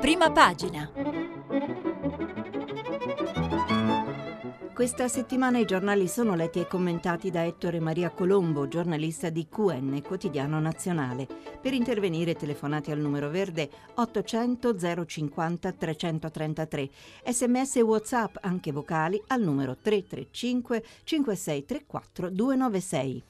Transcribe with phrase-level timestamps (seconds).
[0.00, 0.88] Prima pagina.
[4.72, 10.02] Questa settimana i giornali sono letti e commentati da Ettore Maria Colombo, giornalista di QN,
[10.02, 11.26] quotidiano nazionale.
[11.60, 16.90] Per intervenire telefonate al numero verde 800 050 333,
[17.24, 23.22] sms e whatsapp anche vocali al numero 335 5634 296.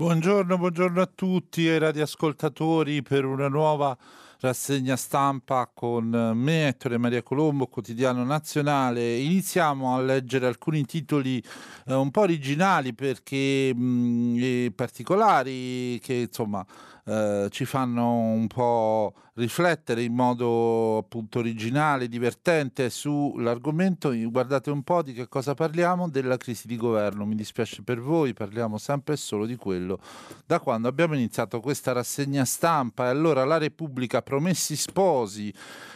[0.00, 3.94] Buongiorno, buongiorno a tutti e radioascoltatori per una nuova
[4.40, 9.18] rassegna stampa con me, Ettore Maria Colombo, quotidiano nazionale.
[9.18, 11.44] Iniziamo a leggere alcuni titoli
[11.86, 16.64] eh, un po' originali perché mh, mm, particolari che insomma
[17.10, 24.12] eh, ci fanno un po' riflettere in modo appunto originale, divertente sull'argomento.
[24.30, 27.24] Guardate un po' di che cosa parliamo, della crisi di governo.
[27.24, 29.98] Mi dispiace per voi, parliamo sempre e solo di quello
[30.46, 33.06] da quando abbiamo iniziato questa rassegna stampa.
[33.06, 35.52] E allora la Repubblica, promessi sposi,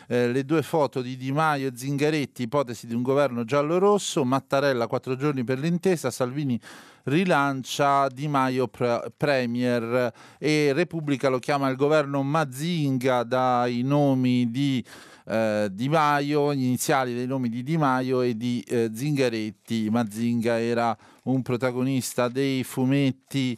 [0.07, 4.87] eh, le due foto di Di Maio e Zingaretti, ipotesi di un governo giallo-rosso, Mattarella
[4.87, 6.61] quattro giorni per l'intesa, Salvini
[7.05, 14.85] rilancia Di Maio pre- Premier e Repubblica lo chiama il governo Mazinga dai nomi di
[15.27, 19.89] eh, Di Maio, iniziali dei nomi di Di Maio e di eh, Zingaretti.
[19.91, 23.57] Mazinga era un protagonista dei fumetti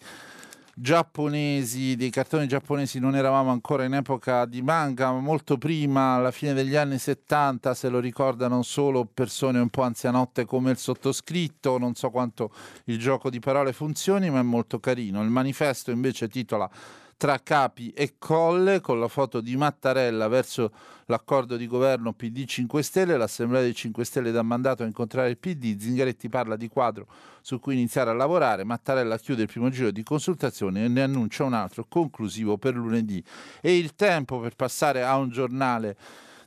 [0.79, 6.31] giapponesi, dei cartoni giapponesi non eravamo ancora in epoca di manga, ma molto prima, alla
[6.31, 11.79] fine degli anni 70, se lo ricordano solo persone un po' anzianotte come il sottoscritto,
[11.79, 12.51] non so quanto
[12.85, 15.23] il gioco di parole funzioni, ma è molto carino.
[15.23, 16.71] Il manifesto invece titola
[17.17, 20.71] tra capi e colle con la foto di Mattarella verso
[21.07, 25.39] l'accordo di governo PD 5 Stelle, l'Assemblea dei 5 Stelle dà mandato a incontrare il
[25.39, 27.07] PD, Zingaretti parla di quadro
[27.41, 31.45] su cui iniziare a lavorare, Mattarella chiude il primo giro di consultazioni e ne annuncia
[31.45, 33.23] un altro conclusivo per lunedì.
[33.61, 35.97] E il tempo per passare a un giornale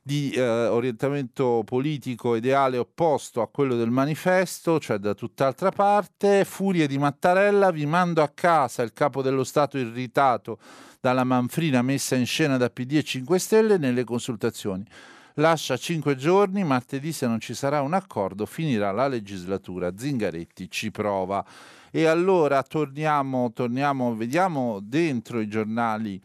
[0.10, 6.46] di eh, orientamento politico ideale opposto a quello del manifesto, cioè da tutt'altra parte.
[6.46, 10.58] Furie di Mattarella, vi mando a casa il capo dello Stato irritato
[11.00, 14.84] dalla manfrina messa in scena da PD e 5 Stelle nelle consultazioni.
[15.36, 19.94] Lascia cinque giorni, martedì se non ci sarà un accordo finirà la legislatura.
[19.96, 21.46] Zingaretti ci prova.
[21.92, 26.20] E allora torniamo, torniamo vediamo dentro i giornali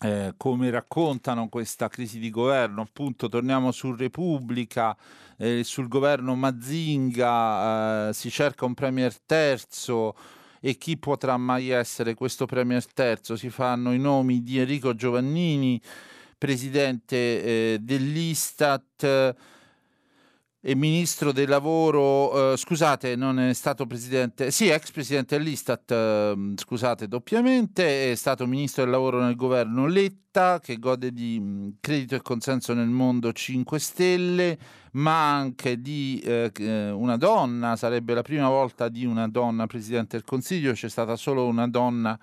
[0.00, 4.96] eh, come raccontano questa crisi di governo, appunto torniamo su Repubblica,
[5.38, 10.14] eh, sul governo Mazinga, eh, si cerca un premier terzo
[10.60, 13.36] e chi potrà mai essere questo premier terzo?
[13.36, 15.80] Si fanno i nomi di Enrico Giovannini,
[16.36, 19.34] presidente eh, dell'Istat
[20.74, 27.06] ministro del lavoro, eh, scusate, non è stato presidente, sì, ex presidente dell'Istat, eh, scusate,
[27.06, 32.16] doppiamente, è stato ministro del lavoro nel governo Letta, che gode di mh, mm, credito
[32.16, 34.58] e consenso nel mondo 5 Stelle,
[34.92, 40.16] ma anche di eh, eh, una donna, sarebbe la prima volta di una donna presidente
[40.16, 42.18] del Consiglio, c'è stata solo una donna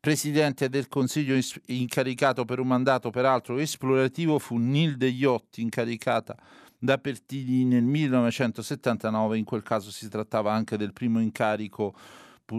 [0.00, 6.34] presidente del Consiglio incaricato per un mandato peraltro esplorativo, fu Nilde Iotti incaricata
[6.82, 11.94] da Pertini nel 1979, in quel caso si trattava anche del primo incarico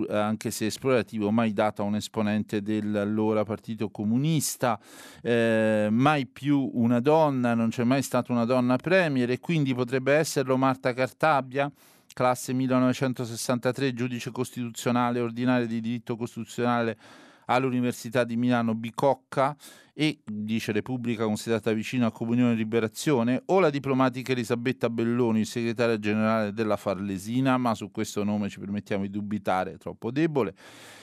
[0.10, 4.80] anche se esplorativo, mai dato a un esponente dell'allora Partito Comunista,
[5.22, 10.14] eh, mai più una donna, non c'è mai stata una donna premier e quindi potrebbe
[10.14, 11.72] esserlo Marta Cartabia,
[12.14, 16.98] classe 1963, giudice costituzionale ordinario di diritto costituzionale
[17.46, 19.56] all'Università di Milano Bicocca
[19.94, 26.00] e, dice Repubblica, considerata vicino a Comunione e Liberazione, o la diplomatica Elisabetta Belloni, segretaria
[26.00, 30.56] generale della Farlesina, ma su questo nome ci permettiamo di dubitare, è troppo debole,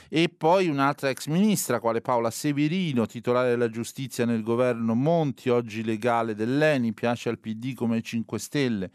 [0.08, 5.84] e poi un'altra ex ministra, quale Paola Severino, titolare della giustizia nel governo Monti, oggi
[5.84, 8.90] legale dell'ENI, piace al PD come 5 Stelle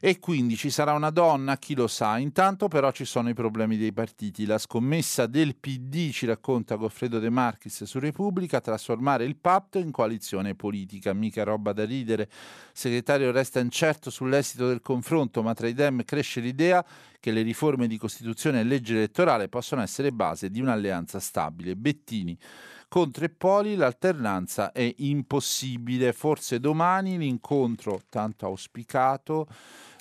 [0.00, 2.18] e quindi ci sarà una donna, chi lo sa.
[2.18, 4.46] Intanto però ci sono i problemi dei partiti.
[4.46, 9.90] La scommessa del PD, ci racconta Goffredo De Marchis su Repubblica, trasformare il patto in
[9.90, 11.12] coalizione politica.
[11.12, 12.22] Mica roba da ridere.
[12.22, 12.28] Il
[12.72, 16.84] segretario resta incerto sull'esito del confronto, ma tra i Dem cresce l'idea
[17.20, 21.74] che le riforme di Costituzione e legge elettorale possono essere base di un'alleanza stabile.
[21.74, 22.38] Bettini
[22.88, 26.14] con tre poli l'alternanza è impossibile.
[26.14, 29.46] Forse domani l'incontro tanto auspicato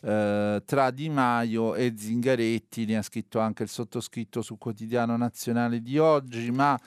[0.01, 5.81] eh, tra Di Maio e Zingaretti, ne ha scritto anche il sottoscritto sul quotidiano nazionale
[5.81, 6.79] di oggi, ma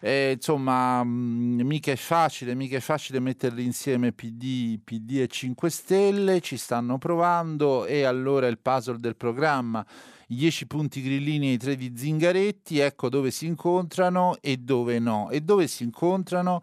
[0.00, 5.28] eh, insomma mh, mm, mica è facile, mica è facile metterli insieme PD, PD e
[5.28, 9.84] 5 Stelle, ci stanno provando e allora il puzzle del programma
[10.30, 14.98] i 10 punti grillini e i 3 di Zingaretti, ecco dove si incontrano e dove
[14.98, 15.30] no.
[15.30, 16.62] E dove si incontrano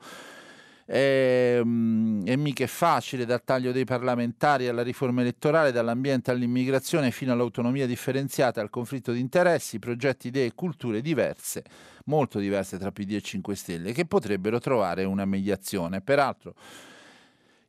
[0.85, 7.11] e, ehm, e mica è facile dal taglio dei parlamentari alla riforma elettorale, dall'ambiente all'immigrazione
[7.11, 11.63] fino all'autonomia differenziata, al conflitto di interessi, progetti, idee e culture diverse,
[12.05, 16.01] molto diverse tra PD e 5 Stelle, che potrebbero trovare una mediazione.
[16.01, 16.53] Peraltro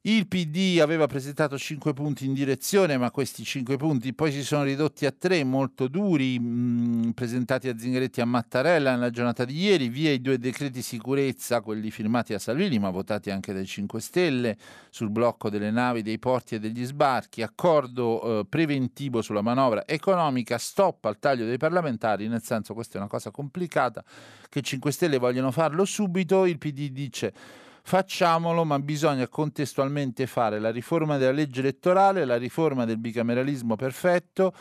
[0.08, 4.62] il PD aveva presentato 5 punti in direzione, ma questi 5 punti poi si sono
[4.62, 9.60] ridotti a 3 molto duri, mh, presentati a Zingaretti e a Mattarella nella giornata di
[9.60, 14.00] ieri, via i due decreti sicurezza, quelli firmati a Salvini, ma votati anche dai 5
[14.00, 14.56] Stelle,
[14.90, 20.56] sul blocco delle navi, dei porti e degli sbarchi, accordo eh, preventivo sulla manovra economica,
[20.56, 24.04] stop al taglio dei parlamentari, nel senso questa è una cosa complicata,
[24.48, 30.58] che i 5 Stelle vogliono farlo subito, il PD dice Facciamolo, ma bisogna contestualmente fare
[30.58, 34.52] la riforma della legge elettorale, la riforma del bicameralismo perfetto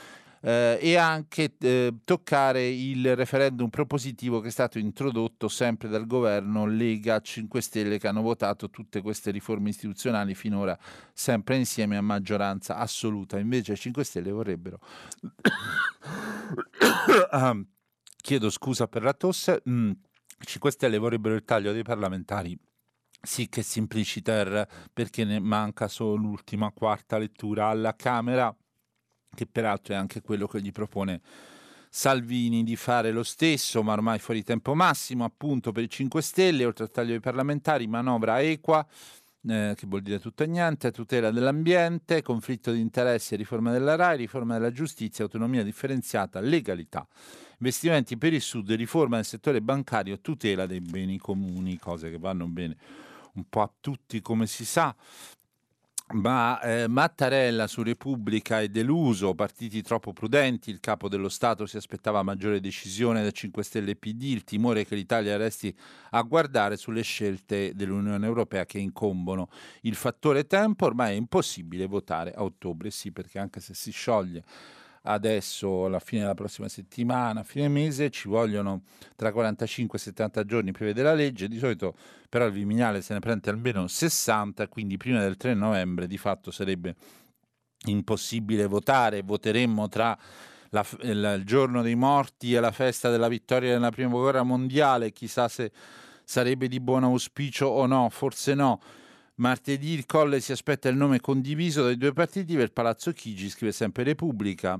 [0.42, 6.68] eh, e anche eh, toccare il referendum propositivo che è stato introdotto sempre dal governo
[6.68, 10.78] Lega 5 Stelle che hanno votato tutte queste riforme istituzionali finora
[11.12, 13.40] sempre insieme a maggioranza assoluta.
[13.40, 14.78] Invece 5 Stelle vorrebbero...
[17.32, 17.60] ah,
[18.18, 19.64] chiedo scusa per la tosse.
[19.68, 19.94] Mm.
[20.38, 22.56] 5 Stelle vorrebbero il taglio dei parlamentari
[23.26, 28.56] sì che simpliciter perché ne manca solo l'ultima quarta lettura alla Camera,
[29.34, 31.22] che peraltro è anche quello che gli propone
[31.90, 36.66] Salvini di fare lo stesso, ma ormai fuori tempo massimo, appunto per i 5 Stelle,
[36.66, 38.86] oltre al taglio dei parlamentari, manovra equa,
[39.48, 44.18] eh, che vuol dire tutto e niente, tutela dell'ambiente, conflitto di interessi, riforma della RAI,
[44.18, 47.08] riforma della giustizia, autonomia differenziata, legalità,
[47.60, 52.46] investimenti per il Sud, riforma del settore bancario, tutela dei beni comuni, cose che vanno
[52.48, 52.76] bene
[53.36, 54.96] un po' a tutti come si sa,
[56.14, 61.78] ma eh, Mattarella su Repubblica è deluso, partiti troppo prudenti, il capo dello Stato si
[61.78, 65.76] aspettava maggiore decisione da 5 Stelle e PD, il timore che l'Italia resti
[66.12, 69.50] a guardare sulle scelte dell'Unione Europea che incombono.
[69.82, 74.44] Il fattore tempo ormai è impossibile votare a ottobre, sì perché anche se si scioglie
[75.06, 78.84] adesso alla fine della prossima settimana, a fine mese, ci vogliono
[79.16, 81.96] tra 45 e 70 giorni prevede la legge, di solito
[82.30, 86.52] però il Viminale se ne prende almeno 60, quindi prima del 3 novembre di fatto
[86.52, 86.96] sarebbe
[87.86, 90.18] impossibile votare, voteremmo tra
[90.70, 95.48] la, il giorno dei morti e la festa della vittoria nella prima guerra mondiale, chissà
[95.48, 95.72] se
[96.24, 98.82] sarebbe di buon auspicio o no, forse no
[99.38, 103.74] Martedì il Colle si aspetta il nome condiviso dai due partiti per Palazzo Chigi, scrive
[103.74, 104.80] sempre Repubblica,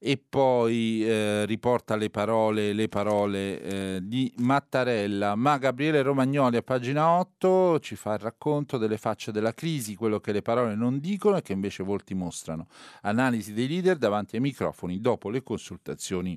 [0.00, 5.36] e poi eh, riporta le parole, le parole eh, di Mattarella.
[5.36, 10.18] Ma Gabriele Romagnoli a pagina 8 ci fa il racconto delle facce della crisi, quello
[10.18, 12.66] che le parole non dicono e che invece volti mostrano.
[13.02, 16.36] Analisi dei leader davanti ai microfoni dopo le consultazioni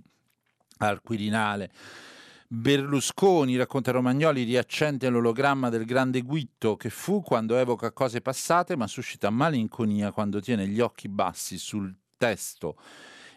[0.78, 1.72] al Quirinale.
[2.48, 8.86] Berlusconi, racconta Romagnoli, riaccende l'ologramma del grande Guitto che fu quando evoca cose passate ma
[8.86, 12.78] suscita malinconia quando tiene gli occhi bassi sul testo.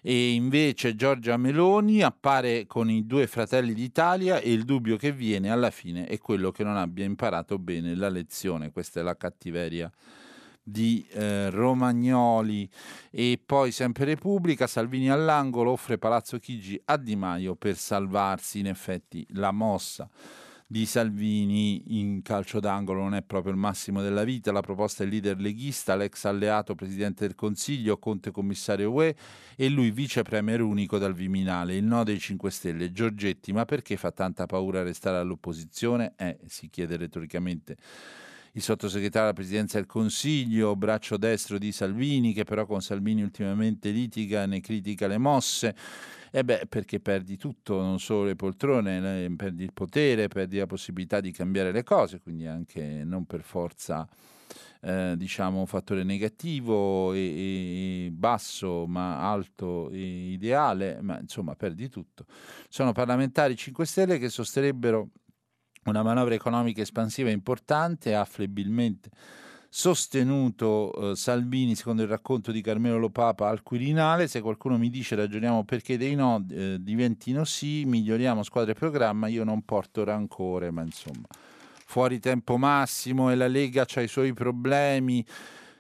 [0.02, 5.50] E invece Giorgia Meloni appare con i due fratelli d'Italia e il dubbio che viene
[5.50, 8.70] alla fine è quello che non abbia imparato bene la lezione.
[8.70, 9.90] Questa è la cattiveria
[10.70, 12.69] di eh, Romagnoli.
[13.11, 18.67] E poi sempre Repubblica, Salvini all'angolo offre Palazzo Chigi a Di Maio per salvarsi, in
[18.67, 20.09] effetti la mossa
[20.70, 23.00] di Salvini in calcio d'angolo.
[23.00, 27.27] Non è proprio il massimo della vita, la proposta del leader leghista, l'ex alleato presidente
[27.27, 29.17] del Consiglio, Conte commissario UE
[29.56, 33.96] e lui vice premier unico dal Viminale, il no dei 5 Stelle, Giorgetti, ma perché
[33.96, 36.13] fa tanta paura restare all'opposizione?
[36.17, 37.77] Eh, si chiede retoricamente
[38.58, 43.91] il sottosegretario alla presidenza del Consiglio, braccio destro di Salvini, che però con Salvini ultimamente
[43.91, 45.77] litiga e ne critica le mosse.
[46.31, 51.20] E beh, perché perdi tutto, non solo le poltrone, perdi il potere, perdi la possibilità
[51.20, 54.06] di cambiare le cose, quindi anche non per forza
[54.81, 61.88] eh, diciamo un fattore negativo e, e, basso ma alto e ideale, ma insomma perdi
[61.88, 62.27] tutto.
[62.69, 65.10] Sono parlamentari 5 Stelle che sosterrebbero
[65.88, 69.10] una manovra economica espansiva importante, ha flebbilmente
[69.70, 75.14] sostenuto eh, Salvini secondo il racconto di Carmelo Lopapa al Quirinale, se qualcuno mi dice
[75.14, 80.70] ragioniamo perché dei no eh, diventino sì, miglioriamo squadra e programma, io non porto rancore,
[80.70, 81.26] ma insomma
[81.84, 85.24] fuori tempo massimo e la Lega ha i suoi problemi.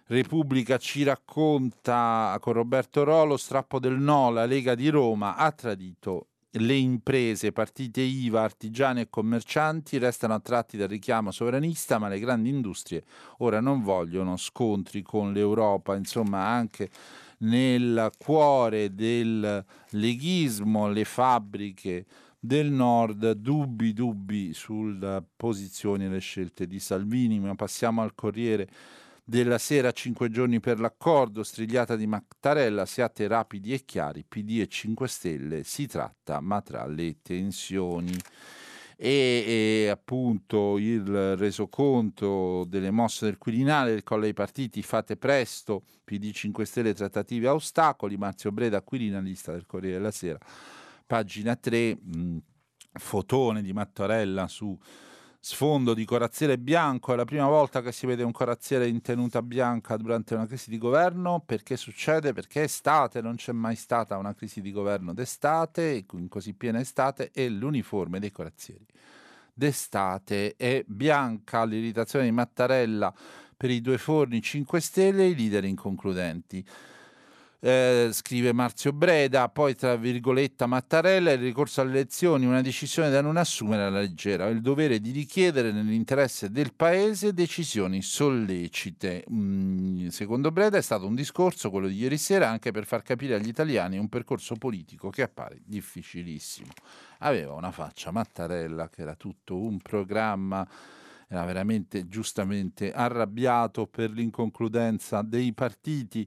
[0.06, 6.28] Repubblica ci racconta con Roberto Rolo, strappo del no, la Lega di Roma ha tradito
[6.52, 12.48] le imprese, partite IVA, artigiani e commercianti restano attratti dal richiamo sovranista, ma le grandi
[12.48, 13.04] industrie
[13.38, 16.88] ora non vogliono scontri con l'Europa, insomma anche
[17.38, 22.06] nel cuore del leghismo, le fabbriche
[22.40, 28.68] del nord, dubbi, dubbi sulla posizione e le scelte di Salvini, ma passiamo al Corriere
[29.28, 34.68] della sera, cinque giorni per l'accordo, strigliata di Mattarella, siate rapidi e chiari, PD e
[34.68, 38.16] 5 Stelle, si tratta ma tra le tensioni.
[38.96, 45.82] E, e, appunto il resoconto delle mosse del Quirinale, del colle ai partiti, fate presto,
[46.04, 50.38] PD 5 Stelle, trattative a ostacoli, Marzio Breda, Quirinalista del Corriere della Sera,
[51.06, 52.36] pagina 3, mh,
[52.94, 54.76] fotone di Mattarella su
[55.50, 59.40] sfondo di corazziere bianco, è la prima volta che si vede un corazziere in tenuta
[59.40, 62.34] bianca durante una crisi di governo, perché succede?
[62.34, 66.80] Perché è estate, non c'è mai stata una crisi di governo d'estate, in così piena
[66.80, 68.84] estate, e l'uniforme dei corazzieri
[69.54, 73.12] d'estate è bianca, l'irritazione di Mattarella
[73.56, 76.62] per i due forni 5 Stelle e i leader inconcludenti
[77.60, 83.20] eh, scrive Marzio Breda, poi tra virgolette Mattarella il ricorso alle elezioni, una decisione da
[83.20, 89.24] non assumere alla leggera, il dovere di richiedere nell'interesse del Paese decisioni sollecite.
[89.30, 93.34] Mm, secondo Breda è stato un discorso, quello di ieri sera, anche per far capire
[93.34, 96.70] agli italiani un percorso politico che appare difficilissimo.
[97.18, 100.66] Aveva una faccia Mattarella che era tutto un programma
[101.30, 106.26] era veramente giustamente arrabbiato per l'inconcludenza dei partiti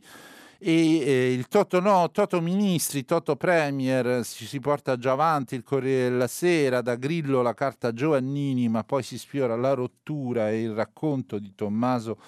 [0.64, 5.64] e eh, il Toto no, Toto Ministri, Toto Premier ci si porta già avanti il
[5.64, 10.62] Corriere della Sera, da Grillo la carta Giovannini, ma poi si sfiora la rottura e
[10.62, 12.20] il racconto di Tommaso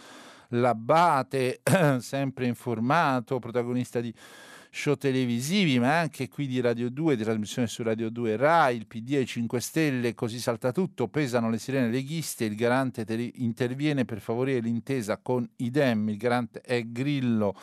[0.48, 1.62] Labbate,
[2.00, 4.12] sempre informato, protagonista di
[4.72, 8.88] show televisivi, ma anche qui di Radio 2, di trasmissione su Radio 2 Rai, il
[8.88, 14.20] PD e 5 Stelle, così salta tutto, pesano le sirene leghiste, il garante interviene per
[14.20, 17.56] favorire l'intesa con idem, il garante è Grillo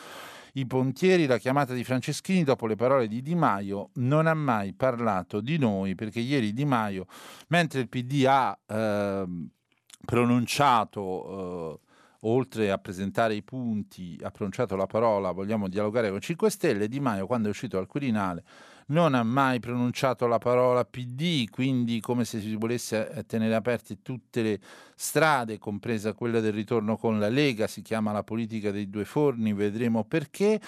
[0.53, 4.73] i Pontieri, la chiamata di Franceschini dopo le parole di Di Maio, non ha mai
[4.73, 7.05] parlato di noi perché ieri Di Maio,
[7.47, 9.25] mentre il PD ha eh,
[10.05, 11.79] pronunciato...
[11.79, 11.89] Eh,
[12.25, 16.99] oltre a presentare i punti, ha pronunciato la parola vogliamo dialogare con 5 Stelle, Di
[16.99, 18.43] Maio quando è uscito al Quirinale
[18.91, 24.01] non ha mai pronunciato la parola PD, quindi come se si volesse eh, tenere aperte
[24.01, 24.59] tutte le
[24.95, 29.53] strade, compresa quella del ritorno con la Lega, si chiama la politica dei due forni,
[29.53, 30.59] vedremo perché.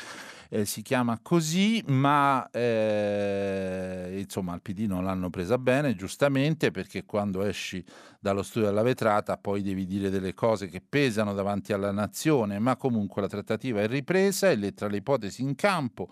[0.49, 7.05] Eh, si chiama così, ma eh, insomma al PD non l'hanno presa bene, giustamente, perché
[7.05, 7.83] quando esci
[8.19, 12.75] dallo studio della vetrata poi devi dire delle cose che pesano davanti alla nazione, ma
[12.75, 16.07] comunque la trattativa è ripresa e tra le ipotesi in campo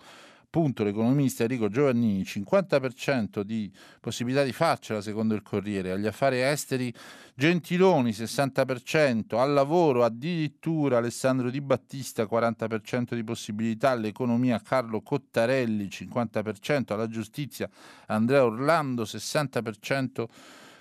[0.54, 6.92] appunto l'economista Enrico Giovannini, 50% di possibilità di farcela secondo il Corriere, agli affari esteri
[7.34, 16.92] Gentiloni 60%, al lavoro addirittura Alessandro Di Battista 40% di possibilità, all'economia Carlo Cottarelli 50%,
[16.92, 17.66] alla giustizia
[18.08, 20.26] Andrea Orlando 60%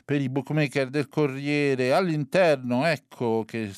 [0.03, 3.71] per i bookmaker del Corriere, all'interno ecco che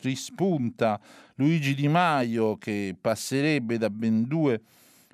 [0.00, 1.00] rispunta
[1.34, 4.62] Luigi Di Maio che passerebbe da ben due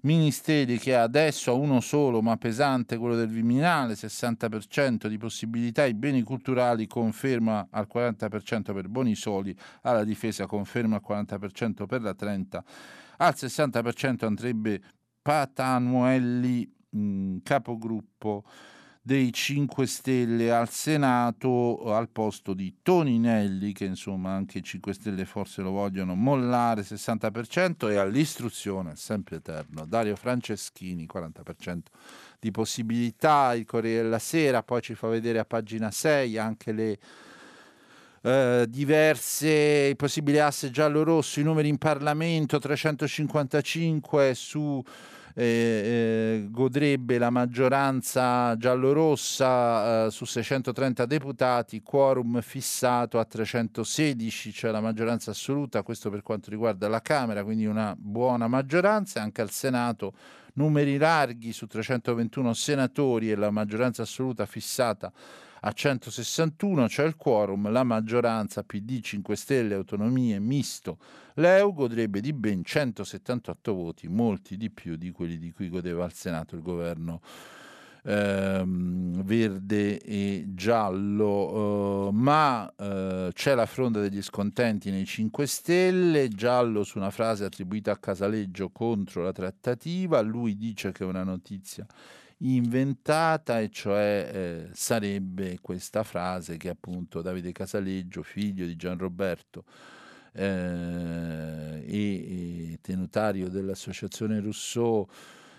[0.02, 5.94] ministeri che adesso ha uno solo ma pesante, quello del Viminale, 60% di possibilità, i
[5.94, 12.64] beni culturali conferma al 40% per Bonisoli, alla difesa conferma al 40% per la 30,
[13.18, 14.80] al 60% andrebbe
[15.22, 18.44] Patanuelli, mh, capogruppo
[19.02, 25.24] dei 5 Stelle al Senato al posto di Toninelli, che insomma anche i 5 Stelle
[25.24, 31.80] forse lo vogliono mollare 60% e all'istruzione, sempre eterno, Dario Franceschini 40%
[32.38, 36.98] di possibilità, il Corriere della Sera, poi ci fa vedere a pagina 6 anche le
[38.22, 44.84] Uh, diverse possibili asse giallo-rosso, i numeri in Parlamento 355 su
[45.40, 54.70] eh, eh, godrebbe la maggioranza giallorossa eh, su 630 deputati, quorum fissato a 316, cioè
[54.70, 59.50] la maggioranza assoluta, questo per quanto riguarda la Camera, quindi una buona maggioranza, anche al
[59.50, 60.12] Senato
[60.54, 65.10] numeri larghi su 321 senatori e la maggioranza assoluta fissata
[65.60, 70.98] a 161 c'è il quorum, la maggioranza PD 5 Stelle, Autonomie, Misto,
[71.34, 76.12] l'EU godrebbe di ben 178 voti, molti di più di quelli di cui godeva al
[76.12, 77.20] Senato il governo
[78.04, 86.28] ehm, verde e giallo, eh, ma eh, c'è la fronda degli scontenti nei 5 Stelle,
[86.28, 91.24] giallo su una frase attribuita a Casaleggio contro la trattativa, lui dice che è una
[91.24, 91.86] notizia
[92.42, 99.64] inventata, e cioè eh, sarebbe questa frase che appunto Davide Casaleggio, figlio di Gian Roberto
[100.32, 105.06] eh, e, e tenutario dell'associazione Rousseau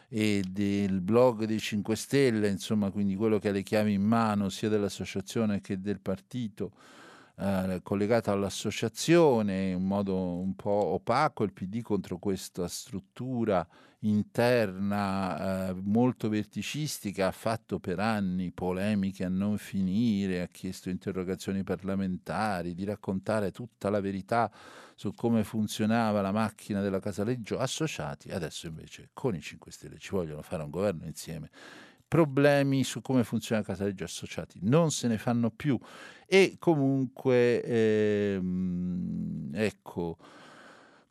[0.08, 4.50] e del blog dei 5 Stelle, insomma, quindi quello che ha le chiavi in mano
[4.50, 6.74] sia dell'associazione che del partito,
[7.38, 13.66] eh, collegato all'associazione in modo un po' opaco, il PD contro questa struttura
[14.04, 21.64] interna eh, molto verticistica, ha fatto per anni polemiche a non finire, ha chiesto interrogazioni
[21.64, 24.52] parlamentari, di raccontare tutta la verità
[24.96, 30.12] su come funzionava la macchina della Casaleggio associati, adesso invece con i 5 Stelle ci
[30.12, 31.50] vogliono fare un governo insieme.
[32.08, 35.80] Problemi su come funziona Casaleggio associati non se ne fanno più
[36.26, 40.18] e comunque ehm, ecco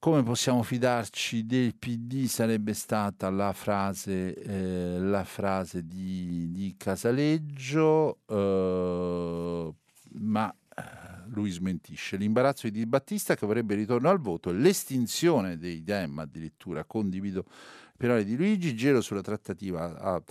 [0.01, 8.21] come possiamo fidarci del PD sarebbe stata la frase, eh, la frase di, di Casaleggio,
[8.27, 9.75] eh,
[10.13, 10.83] ma eh,
[11.27, 12.17] lui smentisce.
[12.17, 18.07] L'imbarazzo di Battista che vorrebbe il ritorno al voto, l'estinzione dei DEM addirittura, condivido le
[18.07, 20.23] parole di Luigi, giro sulla trattativa a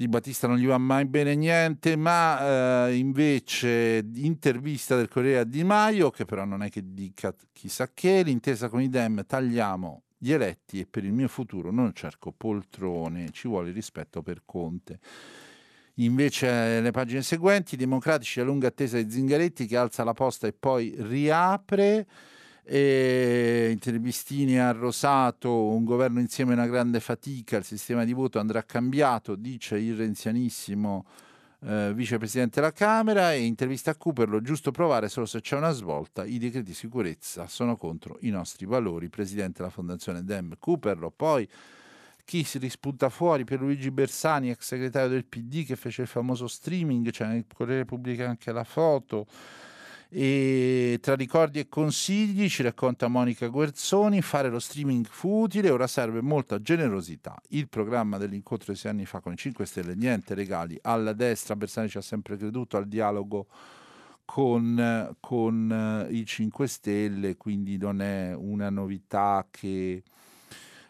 [0.00, 5.62] di Battista non gli va mai bene niente, ma eh, invece intervista del Corriere Di
[5.62, 10.32] Maio, che però non è che dica chissà che, l'intesa con i Dem, tagliamo gli
[10.32, 15.00] eletti e per il mio futuro non cerco poltrone, ci vuole rispetto per Conte.
[15.96, 20.54] Invece le pagine seguenti, democratici a lunga attesa di Zingaretti che alza la posta e
[20.54, 22.06] poi riapre
[22.72, 28.38] e intervistini a Rosato, un governo insieme è una grande fatica, il sistema di voto
[28.38, 31.04] andrà cambiato, dice il renzianissimo
[31.62, 36.24] eh, vicepresidente della Camera e intervista a Cooperlo, giusto provare solo se c'è una svolta,
[36.24, 40.54] i decreti di sicurezza sono contro i nostri valori, presidente della fondazione Dem.
[40.56, 41.48] Cooperlo, poi
[42.24, 46.46] chi si rispunta fuori per Luigi Bersani, ex segretario del PD che fece il famoso
[46.46, 49.26] streaming, c'è cioè nel Corriere pubblica anche la foto,
[50.12, 55.86] e tra ricordi e consigli ci racconta Monica Guerzoni, fare lo streaming fu utile, ora
[55.86, 57.40] serve molta generosità.
[57.50, 60.76] Il programma dell'incontro di sei anni fa con i 5 Stelle, niente regali.
[60.82, 63.46] Alla destra Bersani ci ha sempre creduto al dialogo
[64.24, 70.02] con, con uh, i 5 Stelle, quindi non è una novità che...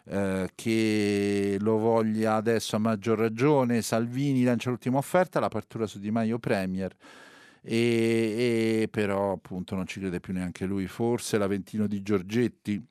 [0.03, 3.83] Uh, che lo voglia adesso a maggior ragione.
[3.83, 6.95] Salvini lancia l'ultima offerta, l'apertura su Di Maio Premier
[7.61, 10.87] e, e però appunto non ci crede più neanche lui.
[10.87, 12.83] Forse l'Aventino di Giorgetti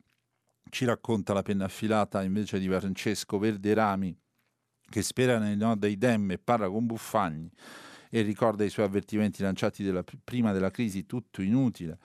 [0.71, 4.17] ci racconta la penna affilata invece di Francesco Verderami
[4.89, 7.51] che spera nei no dei Dem e parla con Buffagni
[8.11, 11.99] e ricorda i suoi avvertimenti lanciati della, prima della crisi, tutto inutile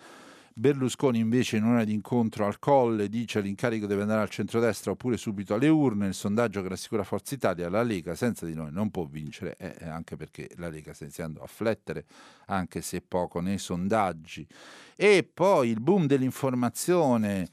[0.58, 5.18] Berlusconi invece in un'ora di incontro al Colle dice l'incarico deve andare al centrodestra oppure
[5.18, 8.89] subito alle urne, il sondaggio che rassicura Forza Italia, la Lega senza di noi non
[8.89, 12.06] può vincere, eh, anche perché la Lega sta iniziando a flettere,
[12.46, 14.48] anche se poco nei sondaggi.
[14.96, 17.50] E poi il boom dell'informazione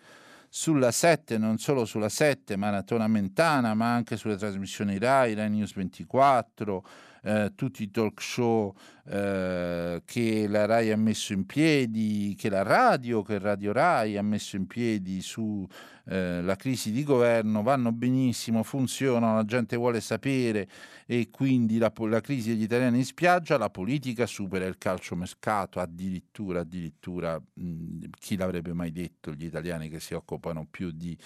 [0.49, 5.75] sulla 7, non solo sulla 7, Maratona Mentana, ma anche sulle trasmissioni RAI, Rai News
[5.75, 6.85] 24,
[7.22, 8.74] eh, tutti i talk show
[9.08, 14.22] eh, che la RAI ha messo in piedi, che la radio, che Radio RAI ha
[14.22, 15.68] messo in piedi sulla
[16.06, 20.68] eh, crisi di governo, vanno benissimo, funzionano, la gente vuole sapere
[21.06, 26.61] e quindi la, la crisi degli italiani in spiaggia, la politica supera il calciomercato, addirittura,
[26.61, 31.16] addirittura mh, chi l'avrebbe mai detto, gli italiani che si occupano più di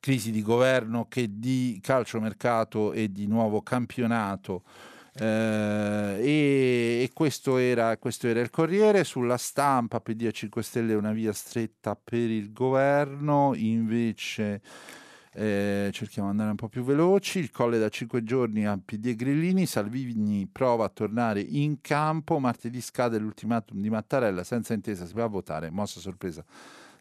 [0.00, 4.64] crisi di governo che di calciomercato e di nuovo campionato
[5.14, 9.04] eh, e, e questo, era, questo, era, il Corriere.
[9.04, 14.60] Sulla stampa PD a 5 Stelle una via stretta per il governo, invece
[15.34, 17.38] eh, cerchiamo di andare un po' più veloci.
[17.40, 19.66] Il colle da 5 giorni a PD e Grillini.
[19.66, 22.38] Salvini prova a tornare in campo.
[22.38, 24.44] Martedì scade l'ultimatum di Mattarella.
[24.44, 25.70] Senza intesa si va a votare.
[25.70, 26.44] Mossa sorpresa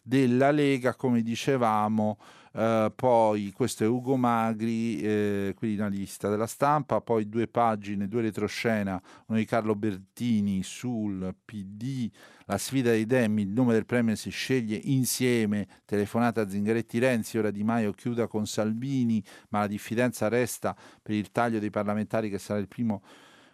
[0.04, 2.18] della Lega, come dicevamo.
[2.54, 5.56] Uh, poi questo è Ugo Magri, eh,
[5.90, 12.12] lista della stampa, poi due pagine, due retroscena, uno di Carlo Bertini sul PD,
[12.48, 17.38] la sfida dei Demi, il nome del premio si sceglie insieme, telefonata a Zingaretti Renzi,
[17.38, 22.30] ora Di Maio chiuda con Salvini, ma la diffidenza resta per il taglio dei parlamentari
[22.30, 23.02] che sarà il primo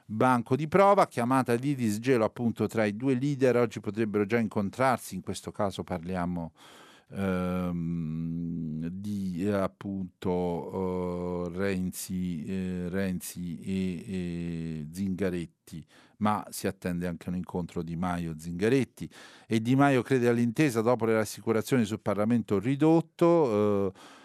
[0.07, 5.13] banco di prova, chiamata di disgelo appunto tra i due leader, oggi potrebbero già incontrarsi,
[5.13, 6.53] in questo caso parliamo
[7.11, 15.85] ehm, di eh, appunto eh, Renzi, eh, Renzi e, e, Zingaretti,
[16.17, 19.09] ma si attende anche un incontro di Maio-Zingaretti
[19.45, 23.91] e Di Maio crede all'intesa dopo le rassicurazioni sul Parlamento ridotto.
[23.93, 24.15] Eh,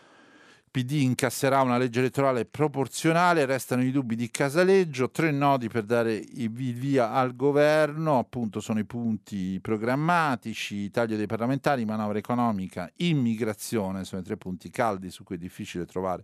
[0.73, 6.15] PD incasserà una legge elettorale proporzionale, restano i dubbi di Casaleggio, tre nodi per dare
[6.15, 14.05] il via al governo, appunto sono i punti programmatici, taglio dei parlamentari, manovra economica, immigrazione,
[14.05, 16.23] sono i tre punti caldi su cui è difficile trovare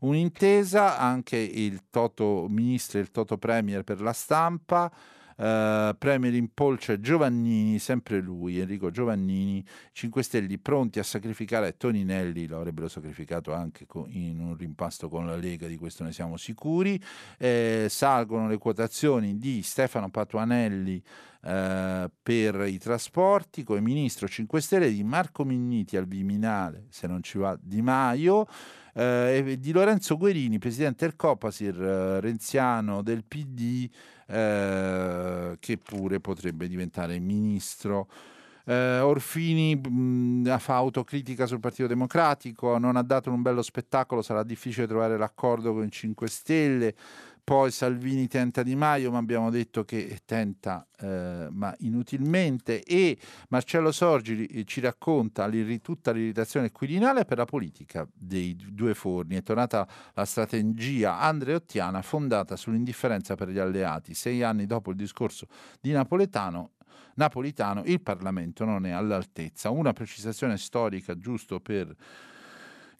[0.00, 4.90] un'intesa, anche il Toto Ministro e il Toto Premier per la stampa,
[5.36, 12.46] Uh, Premier in polce Giovannini, sempre lui, Enrico Giovannini, 5 Stelle pronti a sacrificare Toninelli,
[12.46, 17.00] lo avrebbero sacrificato anche in un rimpasto con la Lega, di questo ne siamo sicuri.
[17.38, 21.02] Eh, salgono le quotazioni di Stefano Patuanelli
[21.46, 27.22] eh, per i trasporti come ministro 5 Stelle di Marco Minniti al Viminale, se non
[27.22, 28.46] ci va Di Maio.
[28.92, 33.88] Eh, di Lorenzo Guerini, presidente del Copasir, eh, renziano del PD,
[34.26, 38.08] eh, che pure potrebbe diventare ministro.
[38.64, 44.42] Eh, Orfini mh, fa autocritica sul Partito Democratico, non ha dato un bello spettacolo, sarà
[44.42, 46.94] difficile trovare l'accordo con i 5 Stelle.
[47.46, 52.82] Poi Salvini tenta Di Maio, ma abbiamo detto che tenta eh, ma inutilmente.
[52.82, 53.16] E
[53.50, 55.48] Marcello Sorgi ci racconta
[55.80, 59.36] tutta l'irritazione quirinale per la politica dei due forni.
[59.36, 64.12] È tornata la strategia andreottiana fondata sull'indifferenza per gli alleati.
[64.12, 65.46] Sei anni dopo il discorso
[65.80, 66.72] di Napoletano,
[67.14, 69.70] Napolitano, il Parlamento non è all'altezza.
[69.70, 71.94] Una precisazione storica giusto per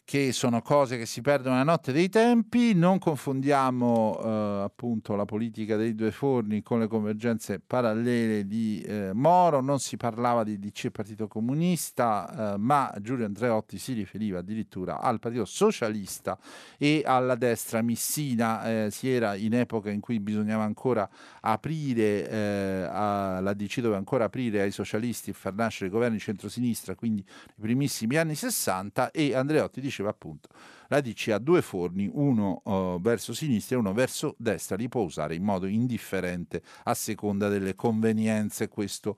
[0.07, 5.25] che sono cose che si perdono nella notte dei tempi, non confondiamo eh, appunto la
[5.25, 10.61] politica dei due forni con le convergenze parallele di eh, Moro, non si parlava di
[10.61, 16.39] DC e Partito Comunista, eh, ma Giulio Andreotti si riferiva addirittura al Partito Socialista
[16.79, 22.89] e alla destra missina, eh, si era in epoca in cui bisognava ancora aprire, eh,
[22.89, 27.25] a, la DC doveva ancora aprire ai socialisti e far nascere i governi centrosinistra, quindi
[27.27, 30.49] nei primissimi anni 60 e Andreotti diceva diceva appunto,
[30.89, 35.03] la DC ha due forni, uno uh, verso sinistra e uno verso destra, li può
[35.03, 38.69] usare in modo indifferente a seconda delle convenienze.
[38.69, 39.17] Questo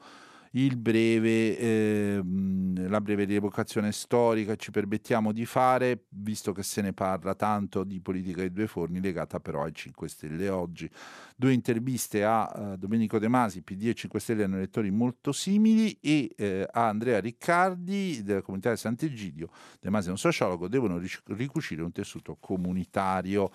[0.76, 7.34] breve, eh, la breve rievocazione storica ci permettiamo di fare, visto che se ne parla
[7.34, 10.88] tanto di politica dei due forni, legata però ai 5 Stelle oggi.
[11.37, 15.96] Due interviste a uh, Domenico De Masi, PD e 5 Stelle hanno elettori molto simili,
[16.00, 19.50] e eh, a Andrea Riccardi della comunità di Sant'Egidio.
[19.80, 23.50] De Masi è un sociologo, devono ricucire un tessuto comunitario.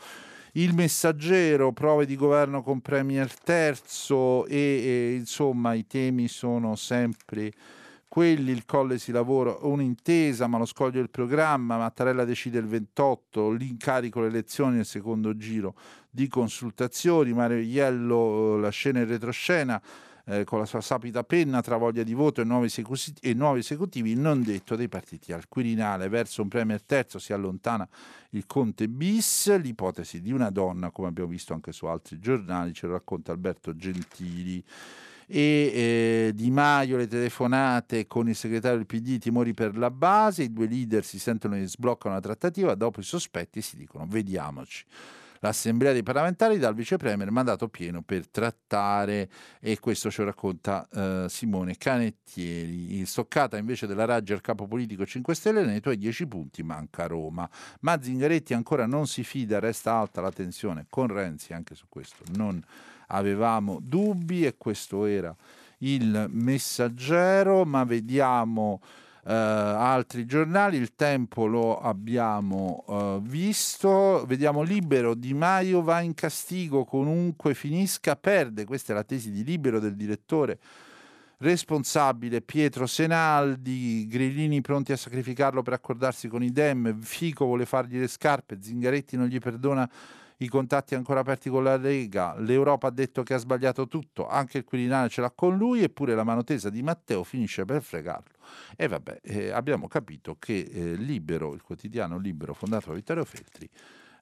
[0.55, 7.51] Il messaggero, prove di governo con Premier terzo e, e insomma i temi sono sempre
[8.07, 13.49] quelli, il colle si lavora, un'intesa, ma lo scoglio del programma, Mattarella decide il 28,
[13.49, 15.73] l'incarico le elezioni nel secondo giro
[16.11, 19.81] di consultazioni, Mario Iello la scena in retroscena,
[20.25, 22.71] eh, con la sua sapida penna tra voglia di voto e nuovi,
[23.21, 26.07] e nuovi esecutivi, il non detto dei partiti al Quirinale.
[26.07, 27.87] Verso un Premier terzo si allontana
[28.31, 32.87] il Conte bis, l'ipotesi di una donna, come abbiamo visto anche su altri giornali, ce
[32.87, 34.63] lo racconta Alberto Gentili.
[35.25, 40.43] E eh, Di Maio le telefonate con il segretario del PD timori per la base,
[40.43, 44.85] i due leader si sentono che sbloccano la trattativa, dopo i sospetti si dicono vediamoci
[45.43, 49.29] l'Assemblea dei parlamentari dal vice premier mandato pieno per trattare
[49.59, 53.05] e questo ci racconta eh, Simone Canettieri.
[53.05, 57.47] Stoccata invece della Raggia al capo politico 5 Stelle nei tuoi 10 punti manca Roma.
[57.81, 62.23] Ma Zingaretti ancora non si fida, resta alta la tensione con Renzi, anche su questo
[62.35, 62.63] non
[63.07, 65.35] avevamo dubbi e questo era
[65.79, 68.79] il messaggero, ma vediamo
[69.31, 76.83] altri giornali, il tempo lo abbiamo uh, visto, vediamo Libero, Di Maio va in castigo,
[76.83, 80.59] comunque finisca, perde, questa è la tesi di Libero del direttore
[81.43, 87.99] responsabile Pietro Senaldi, Grillini pronti a sacrificarlo per accordarsi con i Dem, Fico vuole fargli
[87.99, 89.89] le scarpe, Zingaretti non gli perdona
[90.37, 94.59] i contatti ancora aperti con la Lega, l'Europa ha detto che ha sbagliato tutto, anche
[94.59, 98.33] il Quirinale ce l'ha con lui, eppure la mano tesa di Matteo finisce per fregarlo.
[98.75, 103.69] E vabbè, eh, abbiamo capito che eh, Libero, il quotidiano Libero fondato da Vittorio Feltri,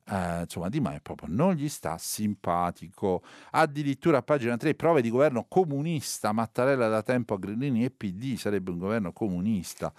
[0.09, 3.21] eh, insomma Di Maio proprio non gli sta simpatico.
[3.51, 8.35] Addirittura a pagina 3 prove di governo comunista, Mattarella da tempo a Grillini e PD
[8.35, 9.93] sarebbe un governo comunista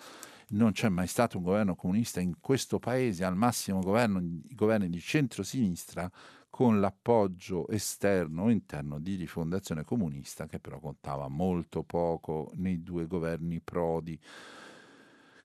[0.53, 4.21] non c'è mai stato un governo comunista in questo paese, al massimo governo,
[4.55, 6.11] governi di centrosinistra
[6.51, 13.07] con l'appoggio esterno o interno di rifondazione comunista che però contava molto poco nei due
[13.07, 14.19] governi Prodi.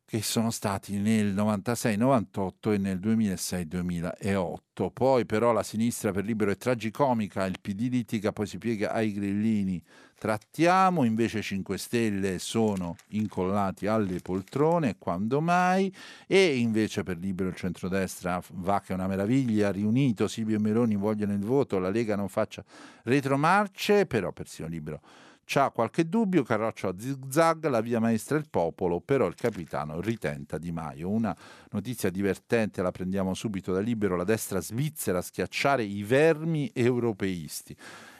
[0.09, 4.89] Che sono stati nel 96-98 e nel 2006-2008.
[4.93, 9.11] Poi però la sinistra per libero è tragicomica, il PD litiga, poi si piega ai
[9.11, 9.83] grillini.
[10.17, 15.93] Trattiamo, invece 5 Stelle sono incollati alle poltrone, quando mai,
[16.25, 20.95] e invece per libero il centrodestra va che è una meraviglia, riunito Silvio e Meloni
[20.95, 22.63] vogliono il voto, la Lega non faccia
[23.03, 25.01] retromarce, però persino libero
[25.49, 30.01] C'ha qualche dubbio, Carroccio a zigzag, la via maestra è il popolo, però il capitano
[30.01, 31.09] ritenta Di Maio.
[31.09, 31.33] Una
[31.71, 37.73] notizia divertente, la prendiamo subito da Libero, la destra svizzera a schiacciare i vermi europeisti.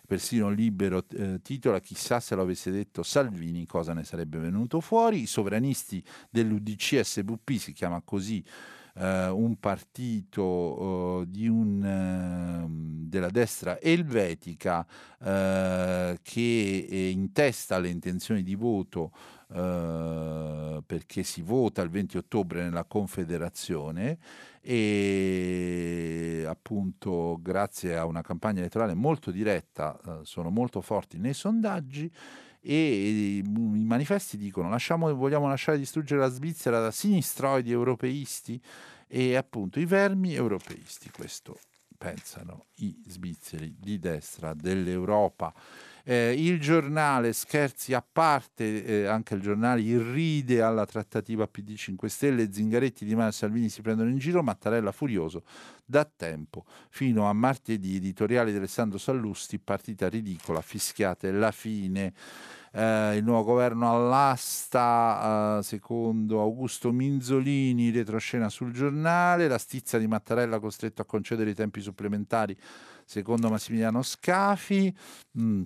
[0.08, 5.24] Persino Libero eh, titola, chissà se lo avesse detto Salvini cosa ne sarebbe venuto fuori.
[5.24, 8.42] I sovranisti dell'UDC SVP, si chiama così
[8.98, 14.84] Uh, un partito di un, uh, della destra elvetica
[15.24, 19.12] eh, che è in testa alle intenzioni di voto
[19.48, 24.18] perché si vota il 20 ottobre nella Confederazione
[24.60, 32.12] e appunto grazie a una campagna elettorale molto diretta sono molto forti nei sondaggi
[32.68, 38.62] e i manifesti dicono lasciamo, vogliamo lasciare distruggere la Svizzera da sinistroidi europeisti
[39.08, 41.58] e appunto i vermi europeisti, questo
[41.98, 45.54] pensano i svizzeri di destra dell'Europa.
[46.04, 52.08] Eh, il giornale, scherzi a parte, eh, anche il giornale irride alla trattativa PD 5
[52.08, 55.44] Stelle, Zingaretti, Di Maio e Salvini si prendono in giro, Mattarella furioso
[55.84, 56.64] da tempo.
[56.90, 62.14] Fino a martedì, editoriali di Alessandro Sallusti, partita ridicola, fischiate la fine
[62.72, 70.08] eh, il nuovo governo all'asta, eh, secondo Augusto Minzolini, retroscena sul giornale, la stizza di
[70.08, 72.58] Mattarella costretto a concedere i tempi supplementari,
[73.06, 74.96] secondo Massimiliano Scafi.
[75.40, 75.62] Mm.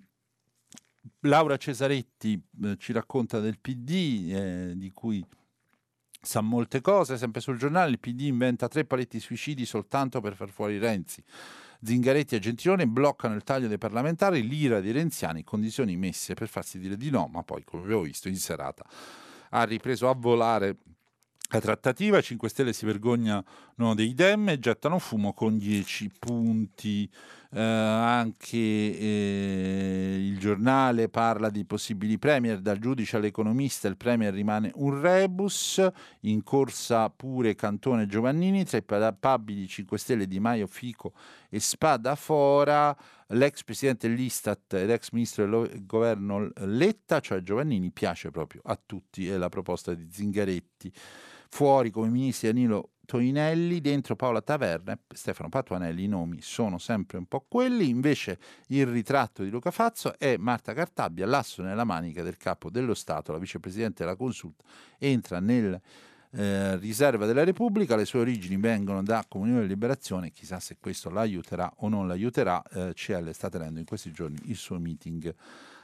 [1.21, 5.25] Laura Cesaretti eh, ci racconta del PD, eh, di cui
[6.21, 10.49] sa molte cose, sempre sul giornale, il PD inventa tre paletti suicidi soltanto per far
[10.49, 11.23] fuori Renzi.
[11.83, 16.79] Zingaretti e Gentilone bloccano il taglio dei parlamentari, l'ira dei renziani, condizioni messe per farsi
[16.79, 18.85] dire di no, ma poi, come abbiamo visto, in serata
[19.51, 20.77] ha ripreso a volare
[21.49, 23.43] la trattativa, 5 Stelle si vergognano
[23.93, 27.09] dei Dem e gettano fumo con 10 punti.
[27.53, 34.71] Eh, anche eh, il giornale parla di possibili premier, dal giudice all'economista il premier rimane
[34.75, 35.85] un rebus,
[36.21, 41.11] in corsa pure Cantone Giovannini, tra i papabili 5 Stelle Di Maio, Fico
[41.49, 42.95] e Spada Fora,
[43.27, 49.27] l'ex presidente dell'Istat ed ex ministro del governo Letta, cioè Giovannini, piace proprio a tutti,
[49.27, 50.93] è la proposta di Zingaretti.
[51.49, 57.17] Fuori come ministri Danilo Toinelli, dentro Paola Taverna e Stefano Patuanelli, i nomi sono sempre
[57.17, 62.23] un po' quelli, invece il ritratto di Luca Fazzo è Marta Cartabbia, l'asso nella manica
[62.23, 64.63] del capo dello Stato, la vicepresidente della Consulta,
[64.97, 65.77] entra nel
[66.33, 71.09] eh, riserva della Repubblica, le sue origini vengono da Comunione e Liberazione, chissà se questo
[71.09, 75.35] l'aiuterà o non l'aiuterà, eh, CL sta tenendo in questi giorni il suo meeting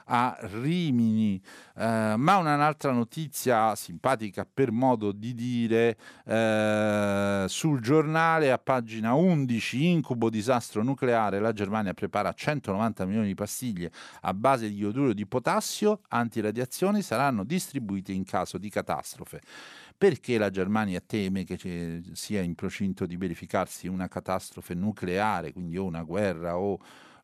[0.08, 1.42] a Rimini.
[1.76, 9.86] Eh, ma un'altra notizia simpatica per modo di dire eh, sul giornale a pagina 11
[9.86, 13.92] incubo disastro nucleare la Germania prepara 190 milioni di pastiglie
[14.22, 19.42] a base di ioduro di potassio antiradiazioni saranno distribuite in caso di catastrofe
[19.98, 25.86] perché la Germania teme che sia in procinto di verificarsi una catastrofe nucleare, quindi o
[25.86, 26.78] una guerra o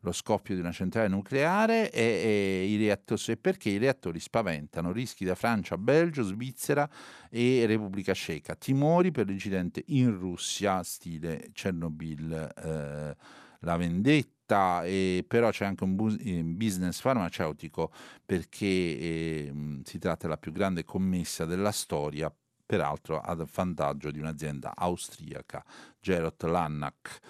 [0.04, 4.92] lo scoppio di una centrale nucleare e, e, i reattori, e perché i reattori spaventano
[4.92, 6.88] rischi da Francia, Belgio, Svizzera
[7.30, 13.16] e Repubblica Ceca, timori per l'incidente in Russia stile Chernobyl, eh,
[13.60, 17.90] la vendetta, e però c'è anche un eh, business farmaceutico
[18.24, 19.52] perché eh,
[19.84, 22.30] si tratta della più grande commessa della storia
[22.66, 25.64] peraltro a vantaggio di un'azienda austriaca,
[25.98, 27.20] Gerot Lannach.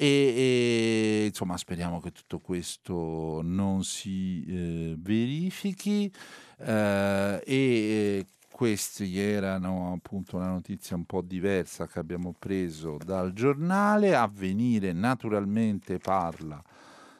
[0.00, 6.12] E, e, insomma speriamo che tutto questo non si eh, verifichi.
[6.56, 14.14] Eh, e questi erano appunto una notizia un po' diversa che abbiamo preso dal giornale.
[14.14, 16.62] Avvenire naturalmente parla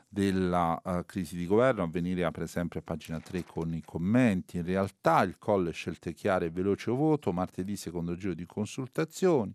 [0.08, 1.82] della uh, crisi di governo.
[1.82, 4.58] Avvenire apre sempre a pagina 3 con i commenti.
[4.58, 7.32] In realtà il colle scelte chiare e veloce voto.
[7.32, 9.52] Martedì secondo giro di consultazioni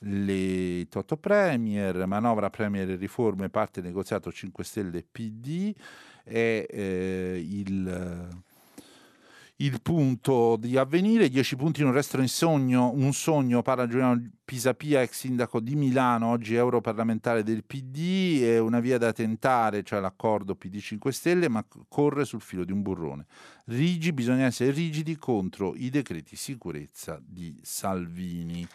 [0.00, 5.74] le Toto Premier, manovra Premier e riforme, parte negoziato 5 Stelle PD
[6.24, 8.28] e eh, il,
[9.56, 15.02] il punto di avvenire, 10 punti non restano in sogno, un sogno parla Giuliano Pisapia,
[15.02, 20.54] ex sindaco di Milano, oggi europarlamentare del PD, è una via da tentare, cioè l'accordo
[20.54, 23.26] PD 5 Stelle, ma corre sul filo di un burrone.
[23.66, 28.66] Rigi, bisogna essere rigidi contro i decreti sicurezza di Salvini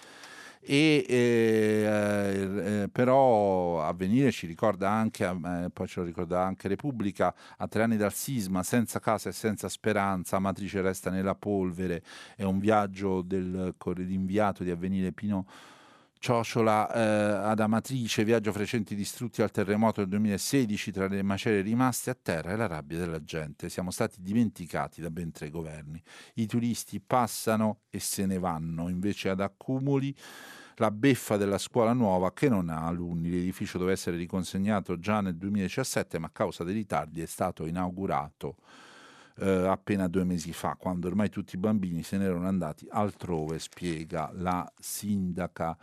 [0.65, 7.33] e eh, eh, però Avvenire ci ricorda anche, eh, poi ce lo ricorda anche Repubblica,
[7.57, 12.01] a tre anni dal sisma, senza casa e senza speranza, Matrice resta nella polvere,
[12.35, 13.75] è un viaggio del
[14.09, 15.45] inviato di Avvenire Pino
[16.25, 21.21] Ciociola eh, ad Amatrice, viaggio fra i centri distrutti al terremoto del 2016 tra le
[21.21, 23.69] macerie rimaste a terra e la rabbia della gente.
[23.69, 26.01] Siamo stati dimenticati da ben tre governi.
[26.35, 30.15] I turisti passano e se ne vanno, invece ad accumuli
[30.75, 33.29] la beffa della scuola nuova che non ha alunni.
[33.29, 38.57] L'edificio doveva essere riconsegnato già nel 2017, ma a causa dei ritardi è stato inaugurato
[39.37, 43.59] eh, appena due mesi fa, quando ormai tutti i bambini se ne erano andati altrove,
[43.59, 45.77] spiega la sindaca.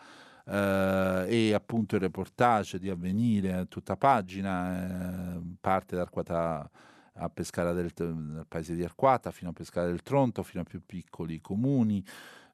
[0.45, 6.69] Uh, e appunto il reportage di Avvenire a tutta pagina uh, parte da Arquata
[7.15, 10.83] a Pescara del, del, paese di Arquata fino a Pescara del Tronto fino a più
[10.85, 12.05] piccoli comuni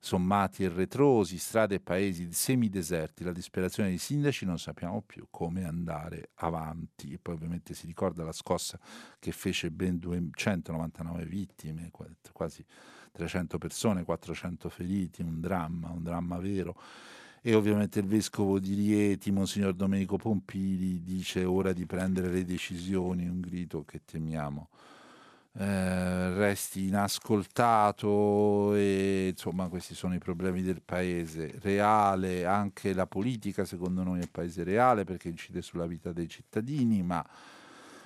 [0.00, 5.64] sommati e retrosi, strade e paesi semideserti, la disperazione dei sindaci, non sappiamo più come
[5.64, 7.12] andare avanti.
[7.12, 8.78] E poi ovviamente si ricorda la scossa
[9.18, 11.90] che fece ben 299 vittime,
[12.32, 12.64] quasi
[13.12, 16.76] 300 persone, 400 feriti, un dramma, un dramma vero.
[17.40, 23.28] E ovviamente il vescovo di Rieti, Monsignor Domenico Pompili, dice ora di prendere le decisioni,
[23.28, 24.68] un grido che temiamo
[25.54, 33.64] eh, resti inascoltato e insomma questi sono i problemi del paese reale, anche la politica
[33.64, 37.24] secondo noi è paese reale perché incide sulla vita dei cittadini, ma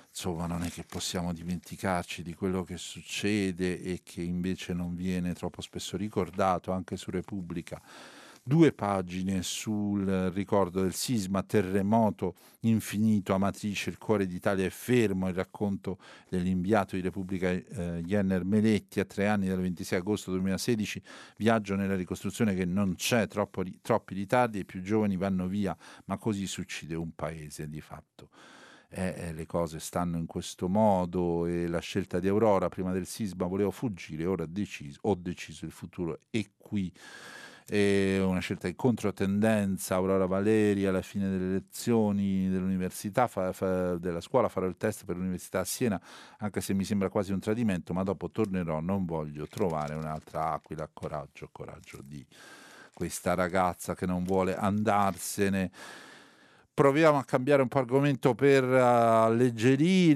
[0.09, 5.33] insomma non è che possiamo dimenticarci di quello che succede e che invece non viene
[5.33, 7.81] troppo spesso ricordato anche su Repubblica
[8.45, 15.33] due pagine sul ricordo del sisma, terremoto infinito, Amatrice, il cuore d'Italia è fermo, il
[15.33, 15.97] racconto
[16.29, 21.01] dell'inviato di Repubblica eh, Jenner Meletti a tre anni dal 26 agosto 2016,
[21.37, 25.75] viaggio nella ricostruzione che non c'è, troppo, troppi ritardi, i più giovani vanno via,
[26.05, 28.29] ma così succede un paese di fatto.
[28.95, 33.07] Eh, eh, le cose stanno in questo modo e la scelta di Aurora prima del
[33.07, 36.93] sisma volevo fuggire, ora deciso, ho deciso il futuro è qui
[37.67, 44.21] e una scelta di controtendenza, Aurora Valeri alla fine delle lezioni dell'università, fa, fa, della
[44.21, 46.01] scuola, farò il test per l'università a Siena,
[46.39, 50.89] anche se mi sembra quasi un tradimento, ma dopo tornerò, non voglio trovare un'altra aquila,
[50.91, 52.25] coraggio, coraggio di
[52.93, 55.71] questa ragazza che non vuole andarsene
[56.73, 60.07] proviamo a cambiare un po' argomento per alleggerire,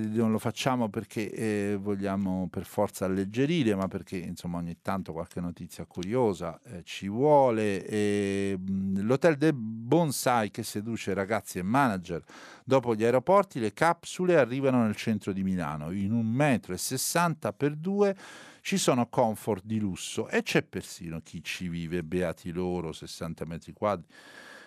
[0.00, 5.40] non lo facciamo perché eh, vogliamo per forza alleggerire, ma perché insomma ogni tanto qualche
[5.40, 7.86] notizia curiosa eh, ci vuole.
[7.86, 12.20] E, mh, l'hotel del Bonsai che seduce ragazzi e manager
[12.64, 17.52] dopo gli aeroporti, le capsule arrivano nel centro di Milano in un metro e 60
[17.52, 18.16] per due
[18.60, 23.72] ci sono comfort di lusso e c'è persino chi ci vive, beati loro, 60 metri
[23.72, 24.08] quadri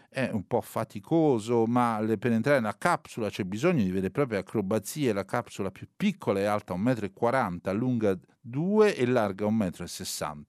[0.10, 4.40] è un po' faticoso, ma per entrare nella capsula c'è bisogno di vere e proprie
[4.40, 5.14] acrobazie.
[5.14, 10.44] La capsula più piccola è alta 1,40 m, lunga 2 e larga 1,60 m.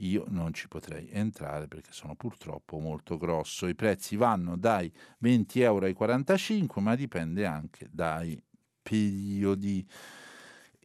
[0.00, 3.66] Io non ci potrei entrare perché sono purtroppo molto grosso.
[3.66, 8.40] I prezzi vanno dai 20 euro ai 45, ma dipende anche dai
[8.80, 9.86] periodi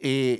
[0.06, 0.38] e,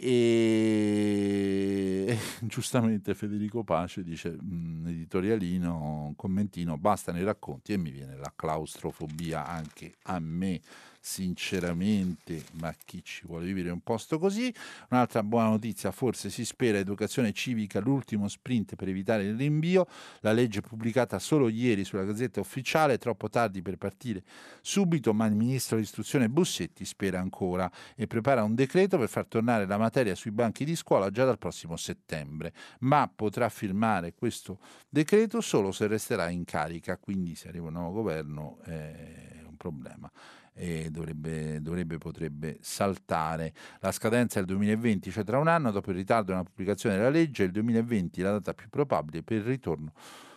[2.06, 8.18] e, giustamente Federico Pace dice, mm, editorialino, un commentino, bastano i racconti e mi viene
[8.18, 10.60] la claustrofobia anche a me
[11.06, 14.54] sinceramente, ma chi ci vuole vivere in un posto così?
[14.90, 19.86] Un'altra buona notizia, forse si spera, educazione civica, l'ultimo sprint per evitare il rinvio,
[20.22, 24.24] la legge pubblicata solo ieri sulla Gazzetta Ufficiale, troppo tardi per partire
[24.62, 29.66] subito, ma il ministro dell'istruzione Bussetti spera ancora e prepara un decreto per far tornare
[29.66, 35.42] la materia sui banchi di scuola già dal prossimo settembre, ma potrà firmare questo decreto
[35.42, 40.10] solo se resterà in carica, quindi se arriva un nuovo governo è un problema
[40.54, 43.54] e dovrebbe, dovrebbe, potrebbe saltare.
[43.80, 47.10] La scadenza è il 2020, cioè tra un anno, dopo il ritardo nella pubblicazione della
[47.10, 49.94] legge, il 2020 è la data più probabile per il ritorno,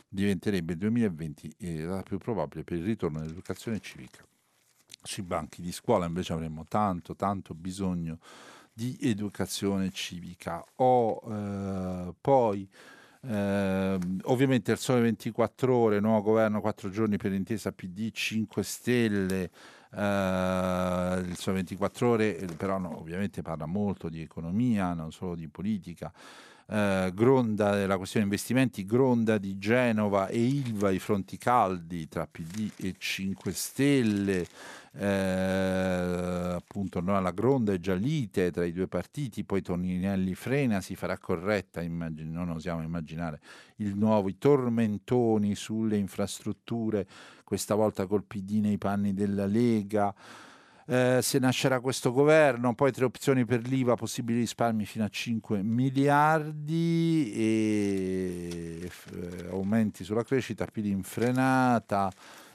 [0.08, 4.24] diventerebbe il 2020 eh, la data più probabile per il ritorno dell'educazione civica.
[5.02, 8.18] Sui banchi di scuola invece avremmo tanto, tanto bisogno
[8.72, 10.64] di educazione civica.
[10.76, 12.68] O eh, poi
[13.28, 19.50] eh, ovviamente il sole 24 ore, nuovo governo 4 giorni per intesa PD 5 Stelle,
[19.96, 25.48] eh, il suo 24 ore, però no, ovviamente parla molto di economia, non solo di
[25.48, 26.12] politica.
[26.68, 32.72] Eh, Gronda della questione investimenti, Gronda di Genova e Ilva i fronti caldi tra PD
[32.78, 34.44] e 5 Stelle,
[34.94, 40.80] eh, appunto no, alla Gronda e già lite tra i due partiti, poi Toninelli frena,
[40.80, 43.40] si farà corretta, immagin- non osiamo immaginare
[43.76, 47.06] il nuovo, i tormentoni sulle infrastrutture,
[47.44, 50.12] questa volta col PD nei panni della Lega.
[50.88, 55.60] Eh, se nascerà questo governo, poi tre opzioni per l'IVA, possibili risparmi fino a 5
[55.62, 62.08] miliardi e eh, aumenti sulla crescita, PIL in frenata,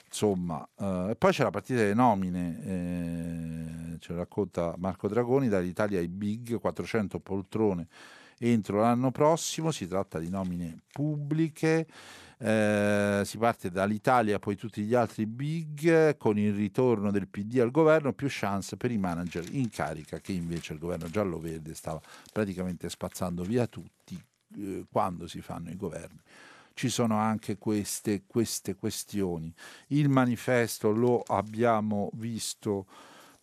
[0.08, 6.00] insomma, eh, poi c'è la partita delle nomine, eh, ce lo racconta Marco Dragoni, dall'Italia
[6.00, 7.88] ai big, 400 poltrone
[8.44, 11.86] entro l'anno prossimo, si tratta di nomine pubbliche,
[12.44, 17.70] eh, si parte dall'Italia, poi tutti gli altri big, con il ritorno del PD al
[17.70, 22.90] governo, più chance per i manager in carica, che invece il governo giallo-verde stava praticamente
[22.90, 24.20] spazzando via tutti
[24.58, 26.20] eh, quando si fanno i governi
[26.74, 29.54] ci sono anche queste, queste questioni.
[29.88, 32.88] Il manifesto lo abbiamo visto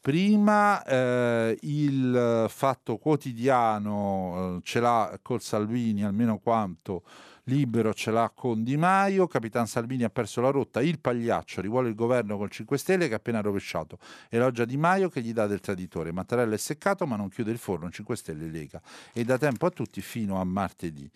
[0.00, 7.02] prima, eh, il fatto quotidiano eh, ce l'ha col Salvini almeno quanto
[7.48, 11.88] libero ce l'ha con Di Maio, Capitan Salvini ha perso la rotta, il pagliaccio rivuole
[11.88, 15.46] il governo col 5 Stelle che ha appena rovesciato, elogia Di Maio che gli dà
[15.46, 18.80] del traditore, Mattarella è seccato ma non chiude il forno, 5 Stelle Lega.
[19.12, 21.10] E da tempo a tutti fino a martedì.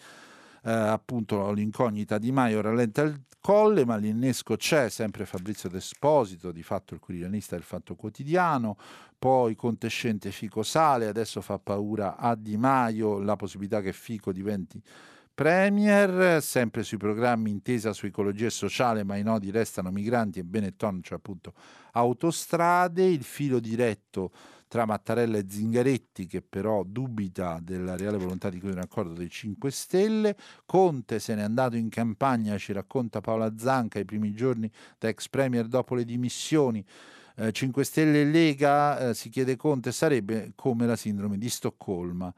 [0.64, 6.62] Eh, appunto l'incognita di Maio rallenta il colle, ma l'innesco c'è, sempre Fabrizio D'Esposito, di
[6.62, 8.76] fatto il quotidianista del Fatto Quotidiano,
[9.18, 14.80] poi Contescente Fico sale, adesso fa paura a Di Maio la possibilità che Fico diventi
[15.34, 20.44] Premier, sempre sui programmi intesa su ecologia e sociale, ma i nodi restano migranti e
[20.44, 21.54] Benetton, cioè appunto
[21.92, 24.30] autostrade, il filo diretto
[24.68, 29.28] tra Mattarella e Zingaretti che però dubita della reale volontà di chiudere un accordo dei
[29.28, 34.70] 5 Stelle, Conte se n'è andato in campagna, ci racconta Paola Zanca, i primi giorni
[34.98, 36.84] da ex premier dopo le dimissioni,
[37.36, 42.32] eh, 5 Stelle e Lega, eh, si chiede Conte, sarebbe come la sindrome di Stoccolma.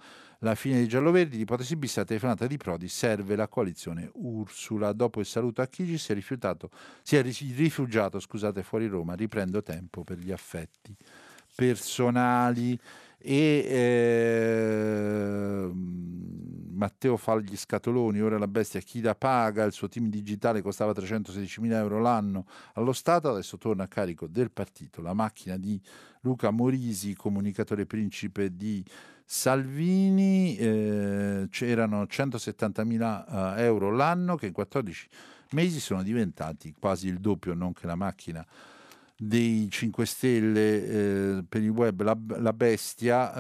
[0.45, 4.93] La fine dei gialloverdi, l'ipotesi bis, la telefonata di Prodi, serve la coalizione Ursula.
[4.93, 6.23] Dopo il saluto a Chigi si è
[7.03, 10.95] si è rifugiato scusate, fuori Roma, riprendo tempo per gli affetti
[11.55, 12.79] personali.
[13.17, 15.71] E eh,
[16.75, 20.93] Matteo fa gli scatoloni, ora la bestia chi la paga, il suo team digitale costava
[20.93, 25.81] 316 mila euro l'anno allo Stato, adesso torna a carico del partito, la macchina di
[26.21, 28.85] Luca Morisi, comunicatore principe di
[29.25, 35.09] Salvini, eh, c'erano 170 mila eh, euro l'anno che in 14
[35.53, 38.45] mesi sono diventati quasi il doppio, non che la macchina
[39.17, 43.35] dei 5 Stelle eh, per il web, la, la bestia,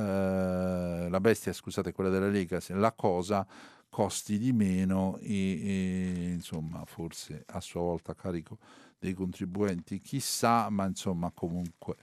[1.04, 3.46] eh, la bestia scusate quella della Lega, la cosa
[3.88, 8.58] costi di meno e, e, insomma forse a sua volta a carico
[8.98, 10.00] dei contribuenti.
[10.00, 11.96] Chissà ma insomma comunque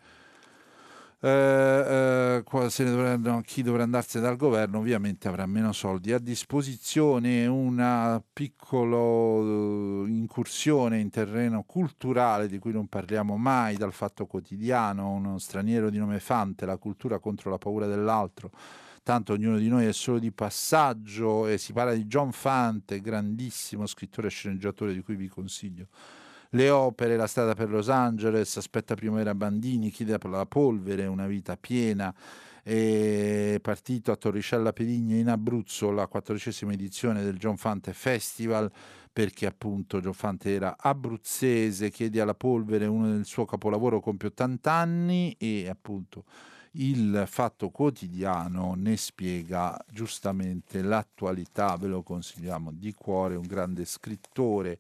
[1.24, 8.22] eh, eh, dovranno, chi dovrà andarsene dal governo ovviamente avrà meno soldi a disposizione una
[8.34, 15.38] piccola uh, incursione in terreno culturale di cui non parliamo mai dal fatto quotidiano uno
[15.38, 18.50] straniero di nome Fante la cultura contro la paura dell'altro.
[19.04, 23.86] Tanto ognuno di noi è solo di passaggio e si parla di John Fante grandissimo
[23.86, 25.88] scrittore e sceneggiatore di cui vi consiglio
[26.52, 31.56] le opere, la strada per Los Angeles, aspetta primavera Bandini, chiede la polvere, una vita
[31.58, 32.14] piena.
[32.64, 38.72] È partito a Torricella Perigna in Abruzzo la quattordicesima edizione del John Fante Festival
[39.12, 44.72] perché appunto John Fante era abruzzese, chiede alla polvere uno del suo capolavoro compie 80
[44.72, 46.26] anni e appunto
[46.74, 54.80] il fatto quotidiano ne spiega giustamente l'attualità, ve lo consigliamo di cuore, un grande scrittore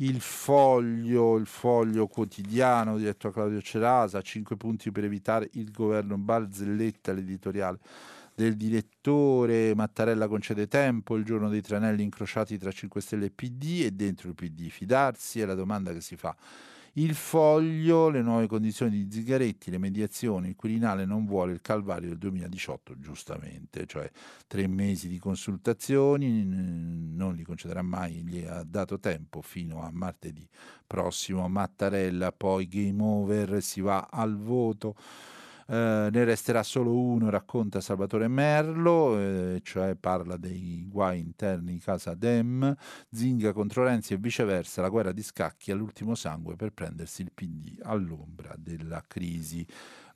[0.00, 6.16] il foglio, il foglio quotidiano diretto a Claudio Cerasa, 5 punti per evitare il governo
[6.16, 7.78] Barzelletta, l'editoriale
[8.34, 9.74] del direttore.
[9.74, 14.28] Mattarella concede tempo, il giorno dei tranelli incrociati tra 5 Stelle e PD e dentro
[14.28, 16.36] il PD fidarsi è la domanda che si fa
[16.94, 22.08] il foglio, le nuove condizioni di Zigaretti, le mediazioni, il Quirinale non vuole il calvario
[22.08, 24.10] del 2018, giustamente, cioè
[24.46, 30.48] tre mesi di consultazioni, non li concederà mai, gli ha dato tempo fino a martedì
[30.88, 34.96] prossimo, Mattarella, poi game over, si va al voto.
[35.70, 41.78] Eh, ne resterà solo uno, racconta Salvatore Merlo, eh, cioè parla dei guai interni di
[41.78, 42.74] casa Dem,
[43.10, 47.80] Zinga contro Renzi e viceversa, la guerra di scacchi all'ultimo sangue per prendersi il PD
[47.82, 49.66] all'ombra della crisi.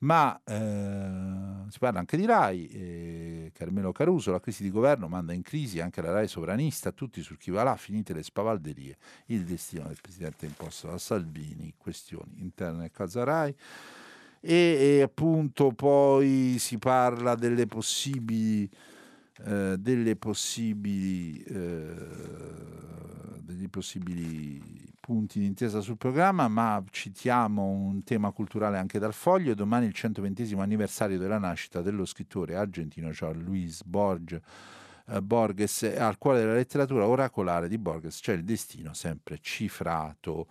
[0.00, 5.34] Ma eh, si parla anche di RAI, eh, Carmelo Caruso, la crisi di governo manda
[5.34, 8.96] in crisi anche la RAI sovranista, tutti sul chi va là, finite le spavalderie,
[9.26, 13.55] il destino del presidente imposto da Salvini, questioni interne a casa RAI
[14.45, 18.68] e, e appunto poi si parla delle possibili,
[19.45, 21.95] eh, delle possibili, eh,
[23.40, 29.55] degli possibili punti di intesa sul programma, ma citiamo un tema culturale anche dal foglio.
[29.55, 34.40] Domani il 120 anniversario della nascita dello scrittore argentino Jean Luis Borges.
[35.07, 40.47] Eh, Borges al cuore della letteratura oracolare di Borges c'è il destino sempre cifrato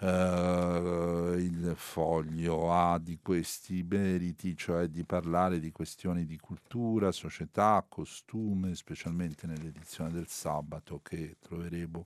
[0.00, 7.84] eh, il foglio ha di questi meriti, cioè di parlare di questioni di cultura, società,
[7.88, 12.04] costume, specialmente nell'edizione del sabato che troveremo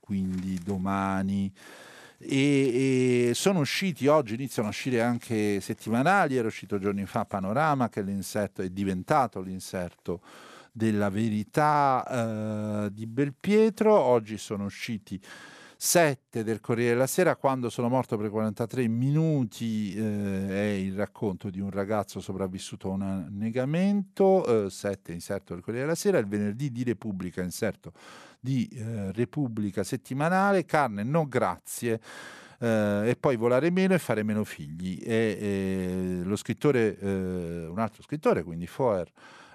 [0.00, 1.52] quindi domani.
[2.18, 7.88] E, e, sono usciti oggi, iniziano a uscire anche settimanali, era uscito giorni fa Panorama
[7.88, 8.04] che è
[8.62, 10.20] è diventato l'inserto
[10.72, 15.18] della verità eh, di Belpietro, oggi sono usciti
[15.82, 21.48] 7 del Corriere della Sera, quando sono morto per 43 minuti, eh, è il racconto
[21.48, 26.26] di un ragazzo sopravvissuto a un annegamento, eh, 7 inserto del Corriere della Sera, il
[26.26, 27.94] venerdì di Repubblica, inserto
[28.38, 31.98] di eh, Repubblica settimanale, carne no grazie.
[32.60, 35.00] Uh, e poi volare meno e fare meno figli.
[35.02, 39.10] E, e lo scrittore, uh, un altro scrittore, quindi Foer,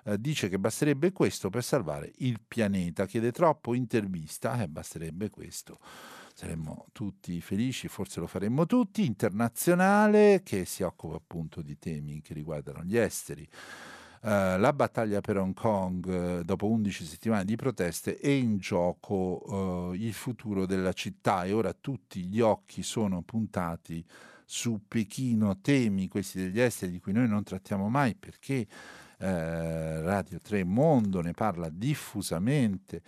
[0.06, 3.06] uh, dice che basterebbe questo per salvare il pianeta.
[3.06, 5.78] Chiede troppo intervista, eh, basterebbe questo
[6.36, 12.34] saremmo tutti felici, forse lo faremmo tutti, internazionale che si occupa appunto di temi che
[12.34, 13.48] riguardano gli esteri.
[14.22, 19.14] Uh, la battaglia per Hong Kong uh, dopo 11 settimane di proteste è in gioco
[19.14, 24.04] uh, il futuro della città e ora tutti gli occhi sono puntati
[24.44, 28.68] su Pechino, temi questi degli esteri di cui noi non trattiamo mai perché
[29.18, 33.02] Radio 3 Mondo ne parla diffusamente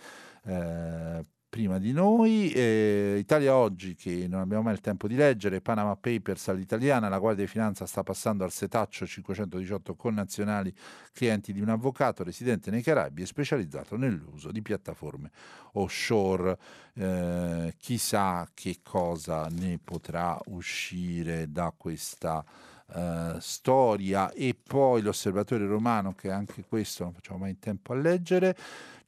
[1.48, 2.50] prima di noi.
[2.52, 7.18] Eh, Italia Oggi, che non abbiamo mai il tempo di leggere, Panama Papers all'italiana, la
[7.18, 10.74] Guardia di Finanza sta passando al setaccio 518 connazionali
[11.12, 15.30] clienti di un avvocato residente nei Caraibi e specializzato nell'uso di piattaforme
[15.72, 16.58] offshore.
[16.94, 22.44] Eh, chissà che cosa ne potrà uscire da questa
[22.90, 27.96] Uh, storia e poi l'osservatore romano che anche questo non facciamo mai in tempo a
[27.96, 28.56] leggere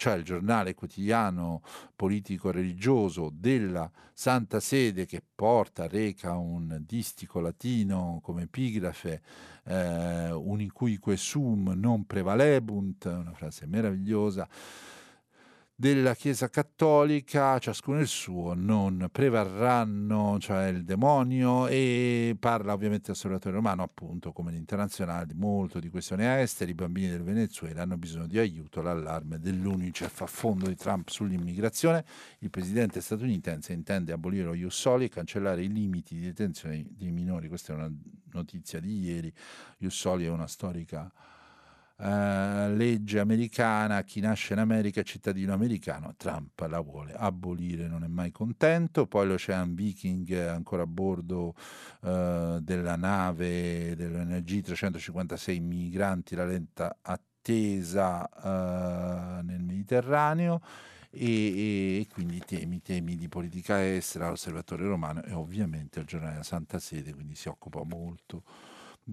[0.01, 1.61] cioè il giornale quotidiano
[1.95, 9.21] politico-religioso della Santa Sede che porta, reca un distico latino come epigrafe,
[9.65, 14.49] eh, unicuique sum non prevalebunt, una frase meravigliosa,
[15.81, 23.55] della Chiesa Cattolica, ciascuno il suo, non prevarranno, cioè il demonio, e parla ovviamente dell'osservatore
[23.55, 28.39] romano, appunto, come l'internazionale, molto di questioni esteri, i bambini del Venezuela hanno bisogno di
[28.39, 32.05] aiuto, l'allarme dell'UNICEF a fondo di Trump sull'immigrazione,
[32.41, 37.11] il presidente statunitense intende abolire lo Ius Soli e cancellare i limiti di detenzione dei
[37.11, 37.91] minori, questa è una
[38.33, 39.33] notizia di ieri,
[39.79, 41.11] Ius Soli è una storica
[42.03, 48.05] Uh, legge americana, chi nasce in America è cittadino americano, Trump la vuole abolire, non
[48.05, 51.55] è mai contento, poi l'Ocean Viking ancora a bordo
[52.01, 60.63] uh, della nave dell'ONG 356 migranti, la lenta attesa uh, nel Mediterraneo.
[61.13, 66.45] E, e, quindi temi, temi di politica estera, l'osservatore romano e ovviamente il giornale della
[66.45, 68.45] Santa Sede, quindi si occupa molto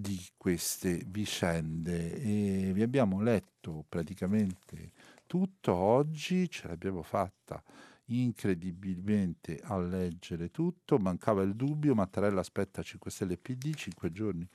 [0.00, 4.92] di queste vicende e vi abbiamo letto praticamente
[5.26, 5.74] tutto.
[5.74, 7.62] Oggi, ce l'abbiamo fatta
[8.06, 14.48] incredibilmente a leggere tutto, mancava il dubbio, Mattarella aspetta 5 Stelle PD, 5 giorni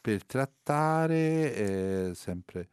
[0.00, 2.68] per trattare, eh, sempre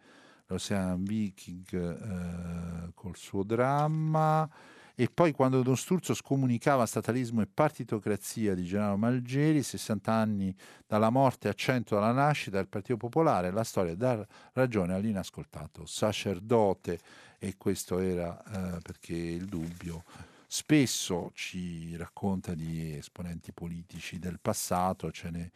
[0.47, 4.49] l'Ocean Viking eh, col suo dramma,
[4.97, 10.55] e poi quando Don Sturzo scomunicava statalismo e partitocrazia di Gennaro Malgeri, 60 anni
[10.87, 16.99] dalla morte a 100 dalla nascita del Partito Popolare, la storia dà ragione all'inascoltato sacerdote.
[17.39, 20.05] E questo era eh, perché il dubbio
[20.47, 25.51] spesso ci racconta di esponenti politici del passato, ce, ne,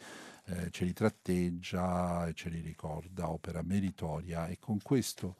[0.47, 4.47] eh, ce li tratteggia e ce li ricorda, opera meritoria.
[4.47, 5.37] E con questo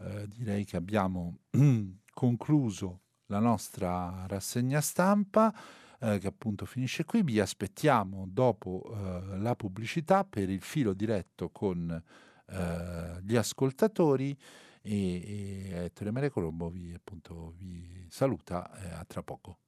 [0.00, 1.36] eh, direi che abbiamo
[2.12, 5.54] concluso la nostra rassegna stampa.
[6.00, 7.22] eh, che appunto finisce qui.
[7.22, 12.02] Vi aspettiamo dopo eh, la pubblicità per il filo diretto con
[12.46, 14.36] eh, gli ascoltatori
[14.82, 19.58] e, e Ettore Maria Colombo vi, appunto, vi saluta eh, a tra poco.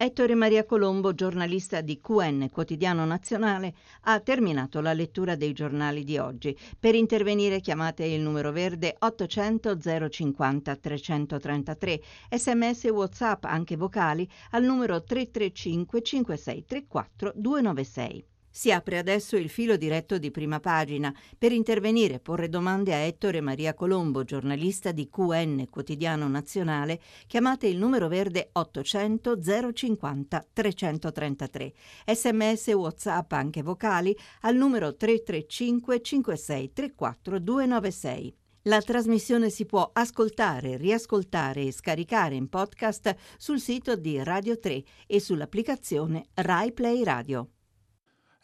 [0.00, 6.18] Ettore Maria Colombo, giornalista di QN Quotidiano Nazionale, ha terminato la lettura dei giornali di
[6.18, 6.56] oggi.
[6.78, 9.76] Per intervenire chiamate il numero verde 800
[10.08, 18.24] 050 333, sms WhatsApp anche vocali al numero 335 5634 296.
[18.50, 21.14] Si apre adesso il filo diretto di prima pagina.
[21.36, 27.66] Per intervenire e porre domande a Ettore Maria Colombo, giornalista di QN Quotidiano Nazionale, chiamate
[27.66, 29.38] il numero verde 800
[29.72, 31.72] 050 333.
[32.06, 38.34] Sms WhatsApp anche vocali al numero 335 5634 296.
[38.62, 44.82] La trasmissione si può ascoltare, riascoltare e scaricare in podcast sul sito di Radio 3
[45.06, 47.50] e sull'applicazione Rai Play Radio.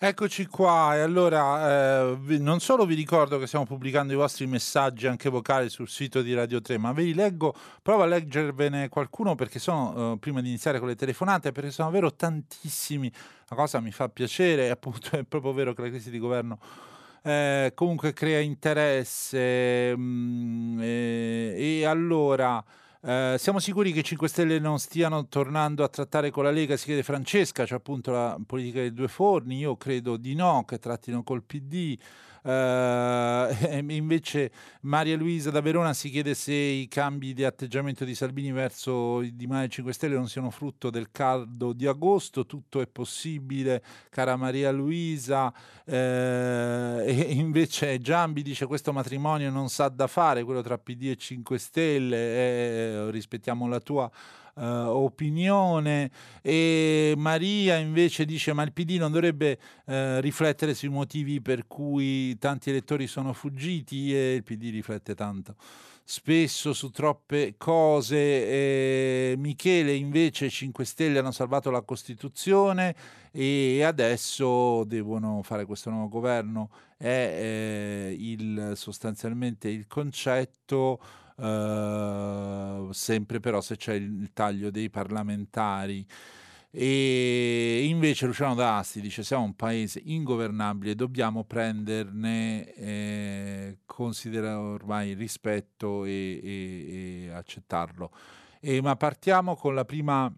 [0.06, 0.96] Eccoci qua.
[0.96, 5.70] E allora eh, non solo vi ricordo che stiamo pubblicando i vostri messaggi anche vocali
[5.70, 10.12] sul sito di Radio 3, ma ve li leggo, provo a leggervene qualcuno perché sono,
[10.12, 13.10] eh, prima di iniziare con le telefonate, perché sono davvero tantissimi,
[13.48, 16.58] la cosa mi fa piacere, appunto è proprio vero che la crisi di governo
[17.22, 22.62] eh, comunque crea interesse mh, mm, e, e allora...
[23.06, 26.74] Eh, siamo sicuri che i 5 Stelle non stiano tornando a trattare con la Lega?
[26.78, 29.58] Si chiede Francesca, cioè appunto la politica dei due forni.
[29.58, 31.98] Io credo di no, che trattino col PD.
[32.44, 33.48] Uh,
[33.88, 34.50] invece
[34.82, 39.34] Maria Luisa da Verona si chiede se i cambi di atteggiamento di Salvini verso i
[39.34, 42.44] Di Maio 5 Stelle non siano frutto del caldo di agosto.
[42.44, 45.46] Tutto è possibile, cara Maria Luisa.
[45.86, 51.16] Uh, e invece Giambi dice questo matrimonio non sa da fare, quello tra PD e
[51.16, 52.16] 5 Stelle.
[52.16, 54.10] Eh, rispettiamo la tua
[54.54, 56.10] uh, opinione
[56.42, 62.36] e Maria invece dice ma il PD non dovrebbe uh, riflettere sui motivi per cui
[62.38, 65.56] tanti elettori sono fuggiti e il PD riflette tanto
[66.04, 68.16] spesso su troppe cose.
[68.16, 72.94] Eh, Michele invece 5 Stelle hanno salvato la Costituzione
[73.32, 76.70] e adesso devono fare questo nuovo governo.
[76.96, 81.00] È eh, il, sostanzialmente il concetto
[81.36, 86.06] uh, sempre però se c'è il taglio dei parlamentari.
[86.76, 96.04] E invece Luciano D'Asti dice siamo un paese ingovernabile, dobbiamo prenderne, eh, considera ormai rispetto
[96.04, 98.10] e, e, e accettarlo.
[98.60, 100.32] E, ma partiamo con la prima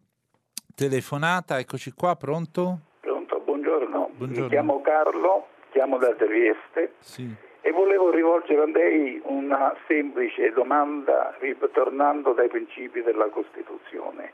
[0.74, 2.80] telefonata, eccoci qua, pronto?
[3.00, 4.10] Pronto, buongiorno.
[4.14, 4.42] buongiorno.
[4.42, 6.96] Mi chiamo Carlo, chiamo da Trieste.
[6.98, 14.32] Sì e volevo rivolgere a lei una semplice domanda ritornando dai principi della Costituzione.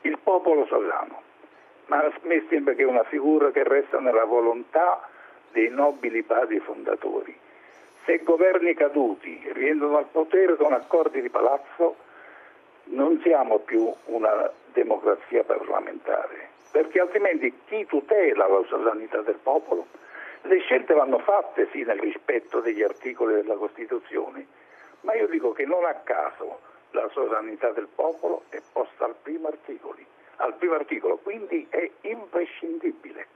[0.00, 1.20] Il popolo sovrano,
[1.88, 5.06] ma a me sembra che è una figura che resta nella volontà
[5.52, 7.36] dei nobili padri fondatori.
[8.06, 11.96] Se governi caduti rientrano al potere con accordi di palazzo,
[12.84, 19.84] non siamo più una democrazia parlamentare, perché altrimenti chi tutela la sovranità del popolo?
[20.46, 24.46] Le scelte vanno fatte sì nel rispetto degli articoli della Costituzione,
[25.00, 29.48] ma io dico che non a caso la sovranità del popolo è posta al primo,
[29.48, 30.04] articoli,
[30.36, 33.26] al primo articolo, quindi è imprescindibile.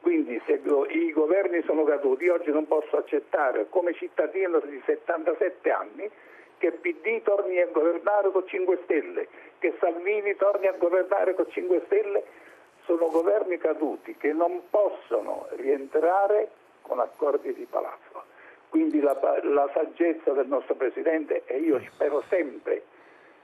[0.00, 6.10] Quindi se i governi sono caduti, oggi non posso accettare come cittadino di 77 anni
[6.58, 9.28] che PD torni a governare con 5 Stelle,
[9.60, 12.24] che Salvini torni a governare con 5 Stelle
[12.90, 16.50] sono governi caduti che non possono rientrare
[16.82, 18.24] con accordi di palazzo.
[18.68, 22.82] Quindi la, la saggezza del nostro Presidente e io spero sempre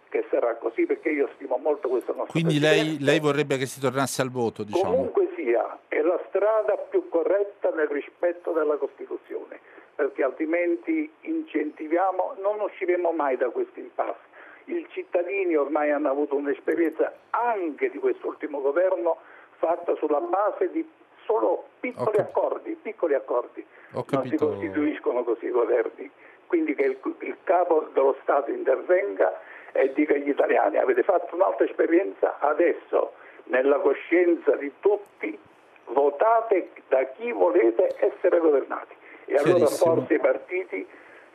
[0.08, 3.78] che sarà così perché io stimo molto questo nostro Quindi lei, lei, vorrebbe che si
[3.78, 4.90] tornasse al voto, diciamo.
[4.90, 9.60] Comunque sia, è la strada più corretta nel rispetto della Costituzione,
[9.94, 14.34] perché altrimenti incentiviamo, non usciremo mai da questo impasse.
[14.64, 19.18] I cittadini ormai hanno avuto un'esperienza anche di quest'ultimo governo
[19.58, 20.88] fatta sulla base di
[21.24, 23.64] solo piccoli accordi, piccoli accordi.
[23.90, 26.10] Non si costituiscono così i governi.
[26.46, 29.40] Quindi che il, il capo dello Stato intervenga
[29.72, 33.12] e dica agli italiani avete fatto un'altra esperienza, adesso
[33.44, 35.38] nella coscienza di tutti
[35.86, 38.94] votate da chi volete essere governati.
[39.26, 40.86] E allora forse i partiti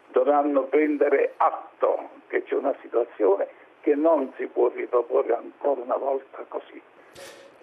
[0.07, 3.47] dovranno prendere atto che c'è una situazione
[3.81, 6.81] che non si può riproporre ancora una volta così.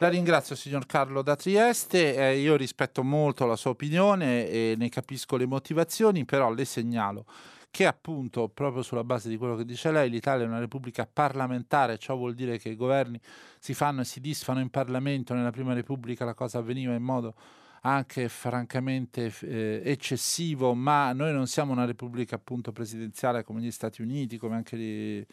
[0.01, 4.89] La ringrazio signor Carlo da Trieste, eh, io rispetto molto la sua opinione e ne
[4.91, 7.25] capisco le motivazioni, però le segnalo
[7.69, 11.99] che appunto, proprio sulla base di quello che dice lei, l'Italia è una repubblica parlamentare,
[11.99, 13.21] ciò vuol dire che i governi
[13.59, 17.35] si fanno e si disfano in Parlamento, nella Prima Repubblica la cosa avveniva in modo
[17.83, 24.01] anche francamente eh, eccessivo, ma noi non siamo una repubblica appunto presidenziale come gli Stati
[24.03, 25.27] Uniti, come anche gli,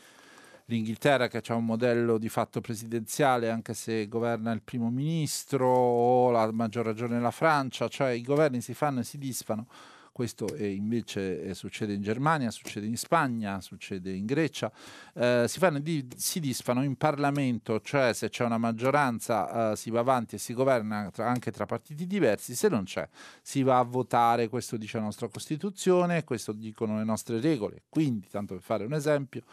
[0.66, 6.32] l'Inghilterra che ha un modello di fatto presidenziale anche se governa il primo ministro o
[6.32, 9.68] la maggior ragione la Francia, cioè i governi si fanno e si disfano.
[10.16, 14.72] Questo invece eh, succede in Germania, succede in Spagna, succede in Grecia,
[15.14, 15.82] eh, si, fanno
[16.16, 20.54] si disfano in Parlamento, cioè se c'è una maggioranza eh, si va avanti e si
[20.54, 23.06] governa tra, anche tra partiti diversi, se non c'è
[23.42, 28.30] si va a votare, questo dice la nostra Costituzione, questo dicono le nostre regole, quindi
[28.30, 29.44] tanto per fare un esempio,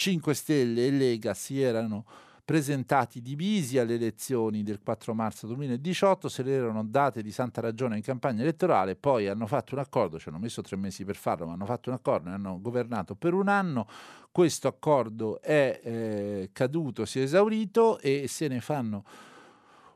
[0.00, 2.06] 5 Stelle e Lega si erano
[2.42, 7.96] presentati divisi alle elezioni del 4 marzo 2018, se le erano date di santa ragione
[7.96, 11.44] in campagna elettorale, poi hanno fatto un accordo, ci hanno messo tre mesi per farlo,
[11.44, 13.86] ma hanno fatto un accordo e hanno governato per un anno,
[14.32, 19.04] questo accordo è eh, caduto, si è esaurito e se ne fanno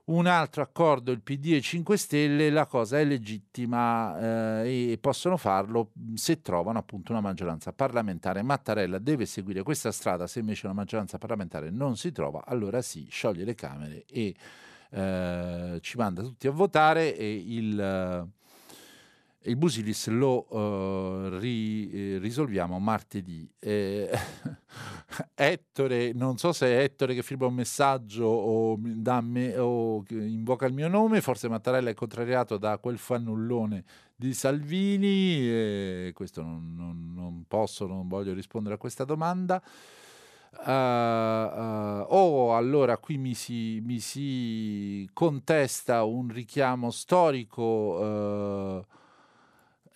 [0.07, 5.37] un altro accordo il PD e 5 Stelle, la cosa è legittima eh, e possono
[5.37, 8.43] farlo se trovano appunto una maggioranza parlamentare.
[8.43, 13.07] Mattarella deve seguire questa strada, se invece una maggioranza parlamentare non si trova, allora sì,
[13.11, 14.35] scioglie le Camere e
[14.91, 18.29] eh, ci manda tutti a votare e il
[19.47, 23.49] il Busilis lo uh, ri, eh, risolviamo martedì.
[23.59, 24.11] Eh,
[25.35, 30.73] Ettore, non so se è Ettore che firma un messaggio o, me, o invoca il
[30.73, 33.85] mio nome, forse Mattarella è contrariato da quel fannullone
[34.17, 39.63] di Salvini, e questo non, non, non posso, non voglio rispondere a questa domanda.
[40.57, 48.85] Uh, uh, o allora qui mi si, mi si, contesta un richiamo storico uh,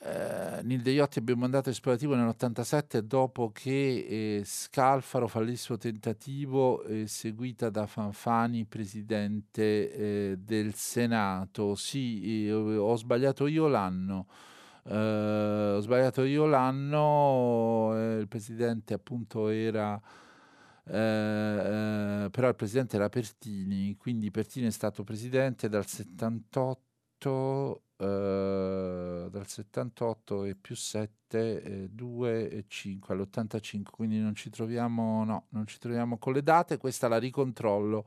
[0.01, 5.77] eh, Nil Deiotti ebbe un mandato esplorativo nell'87 dopo che eh, Scalfaro fallì il suo
[5.77, 11.75] tentativo eh, seguita da Fanfani, presidente eh, del Senato.
[11.75, 14.27] Sì, eh, ho sbagliato io l'anno.
[14.85, 20.01] Eh, ho sbagliato io l'anno, il presidente appunto era...
[20.85, 30.45] però il presidente era Pertini, quindi Pertini è stato presidente dal 78 Uh, dal 78
[30.45, 35.81] e più 7, eh, 2 e 5 all'85, quindi non ci troviamo, no, non ci
[35.81, 38.05] troviamo con le date, questa la ricontrollo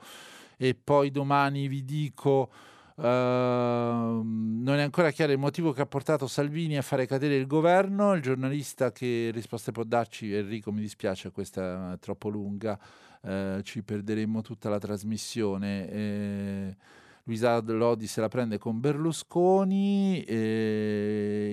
[0.55, 2.51] e poi domani vi dico
[2.95, 7.47] uh, non è ancora chiaro il motivo che ha portato Salvini a fare cadere il
[7.47, 12.79] governo, il giornalista che risposte può darci, Enrico mi dispiace, questa è troppo lunga,
[13.21, 15.89] uh, ci perderemo tutta la trasmissione.
[15.89, 16.75] Eh,
[17.25, 20.25] Luisa Lodi se la prende con Berlusconi,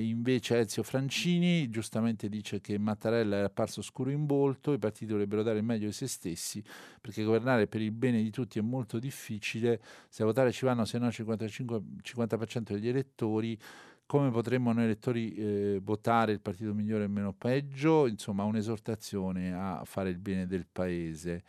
[0.09, 5.43] invece Ezio Francini giustamente dice che Mattarella è apparso scuro in volto, i partiti dovrebbero
[5.43, 6.63] dare il meglio di se stessi,
[7.01, 10.87] perché governare per il bene di tutti è molto difficile, se a votare ci vanno
[10.87, 13.59] se no il 55, 50% degli elettori,
[14.07, 18.07] come potremmo noi elettori eh, votare il partito migliore e meno peggio?
[18.07, 21.45] Insomma, un'esortazione a fare il bene del paese.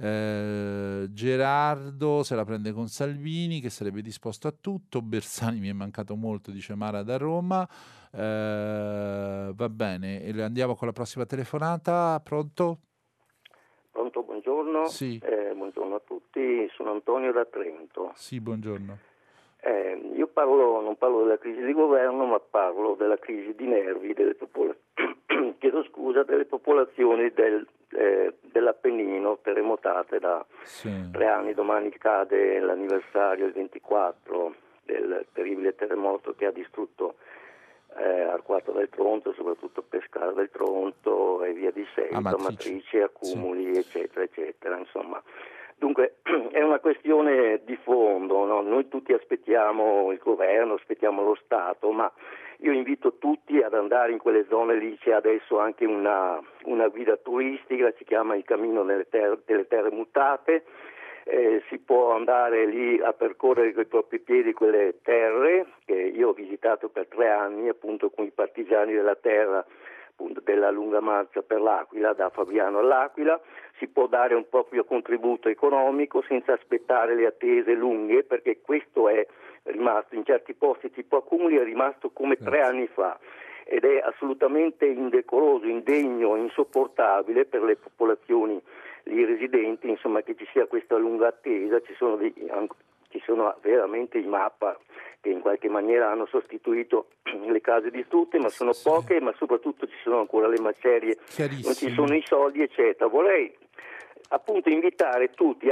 [0.00, 5.02] Eh, Gerardo se la prende con Salvini che sarebbe disposto a tutto.
[5.02, 7.68] Bersani mi è mancato molto, dice Mara da Roma.
[8.12, 12.20] Eh, va bene, andiamo con la prossima telefonata.
[12.22, 12.78] Pronto?
[13.90, 14.86] Pronto, buongiorno.
[14.86, 15.20] Sì.
[15.22, 18.12] Eh, buongiorno a tutti, sono Antonio da Trento.
[18.14, 18.98] Sì, buongiorno.
[19.60, 24.14] Eh, io parlo, non parlo della crisi di governo, ma parlo della crisi di nervi
[24.14, 24.76] delle, popol-
[25.90, 31.10] scusa, delle popolazioni del, eh, dell'Appennino terremotate da sì.
[31.10, 31.54] tre anni.
[31.54, 37.16] Domani cade l'anniversario, il 24, del terribile terremoto che ha distrutto
[37.96, 43.80] eh, Arquato del Tronto, soprattutto Pescara del Tronto e via di seguito, Matrici, accumuli, sì.
[43.80, 44.78] eccetera, eccetera.
[44.78, 45.22] Insomma.
[45.78, 46.16] Dunque
[46.50, 48.60] è una questione di fondo, no?
[48.62, 52.12] noi tutti aspettiamo il governo, aspettiamo lo Stato, ma
[52.58, 57.16] io invito tutti ad andare in quelle zone lì, c'è adesso anche una, una guida
[57.16, 60.64] turistica, si chiama il Cammino delle Terre, delle terre Mutate,
[61.22, 66.30] eh, si può andare lì a percorrere con i propri piedi quelle terre che io
[66.30, 69.64] ho visitato per tre anni appunto con i partigiani della terra
[70.18, 73.40] appunto, della lunga marcia per l'Aquila, da Fabriano all'Aquila,
[73.78, 79.24] si può dare un proprio contributo economico senza aspettare le attese lunghe perché questo è
[79.62, 83.16] rimasto in certi posti tipo accumuli è rimasto come tre anni fa.
[83.64, 88.60] Ed è assolutamente indecoroso, indegno, insopportabile per le popolazioni
[89.04, 92.32] lì residenti, insomma che ci sia questa lunga attesa, ci sono, dei,
[93.18, 94.78] ci sono veramente i mappa
[95.20, 97.08] che in qualche maniera hanno sostituito
[97.50, 98.88] le case distrutte, ma sono sì.
[98.88, 103.08] poche, ma soprattutto ci sono ancora le macerie, non ci sono i soldi, eccetera.
[103.08, 103.52] Vorrei
[104.28, 105.68] appunto invitare tutti,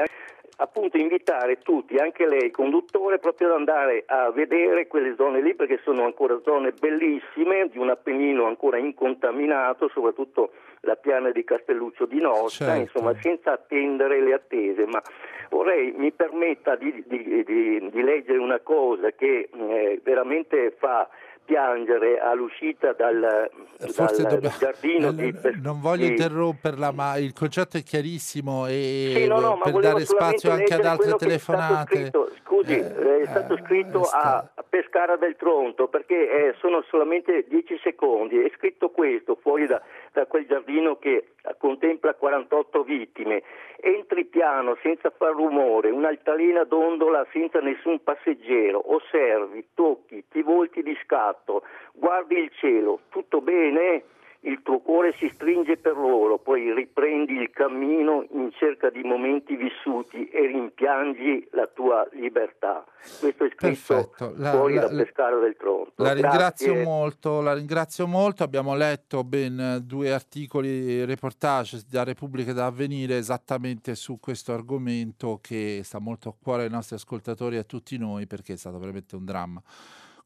[0.57, 5.81] appunto invitare tutti, anche lei conduttore, proprio ad andare a vedere quelle zone lì perché
[5.85, 12.21] sono ancora zone bellissime, di un Appennino ancora incontaminato, soprattutto la piana di Castelluccio di
[12.21, 12.81] Nostra, certo.
[12.81, 15.03] insomma senza attendere le attese, ma
[15.51, 21.09] vorrei mi permetta di, di, di, di leggere una cosa che eh, veramente fa
[21.47, 23.49] piangere all'uscita dal,
[23.79, 29.27] dal dobbiamo, giardino eh, di, non voglio interromperla ma il concetto è chiarissimo e sì,
[29.29, 32.11] no, no, per dare spazio anche ad altre telefonate.
[32.43, 37.47] scusi eh, è stato scritto eh, a, a Pescara del Tronto perché eh, sono solamente
[37.49, 38.43] 10 secondi.
[38.43, 39.81] È scritto questo fuori da,
[40.17, 43.43] da quel giardino che contempla 48 vittime.
[43.77, 50.97] Entri piano senza far rumore, un'altalena dondola senza nessun passeggero, osservi, tocchi, ti volti di
[51.03, 51.63] scatto,
[51.93, 54.05] guardi il cielo, tutto bene?
[54.47, 59.57] Il tuo cuore si stringe per loro, poi riprendi il cammino in cerca di momenti
[59.57, 62.85] vissuti e rimpiangi la tua libertà.
[63.19, 65.93] Questo è scritto la, fuori la, da Pescara del Tronto.
[65.97, 72.67] La ringrazio, molto, la ringrazio molto, abbiamo letto ben due articoli, reportage da Repubblica da
[72.67, 77.65] avvenire esattamente su questo argomento che sta molto a cuore ai nostri ascoltatori e a
[77.65, 79.61] tutti noi perché è stato veramente un dramma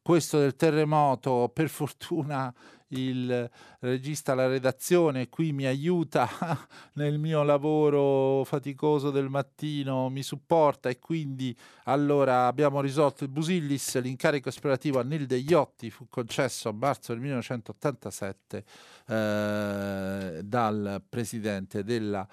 [0.03, 2.51] questo del terremoto, per fortuna
[2.91, 6.29] il regista alla redazione qui mi aiuta
[6.93, 13.99] nel mio lavoro faticoso del mattino, mi supporta e quindi allora abbiamo risolto il Busillis,
[13.99, 18.63] l'incarico esplorativo a Nil degli Otti fu concesso a marzo del 1987
[19.07, 22.27] eh, dal presidente della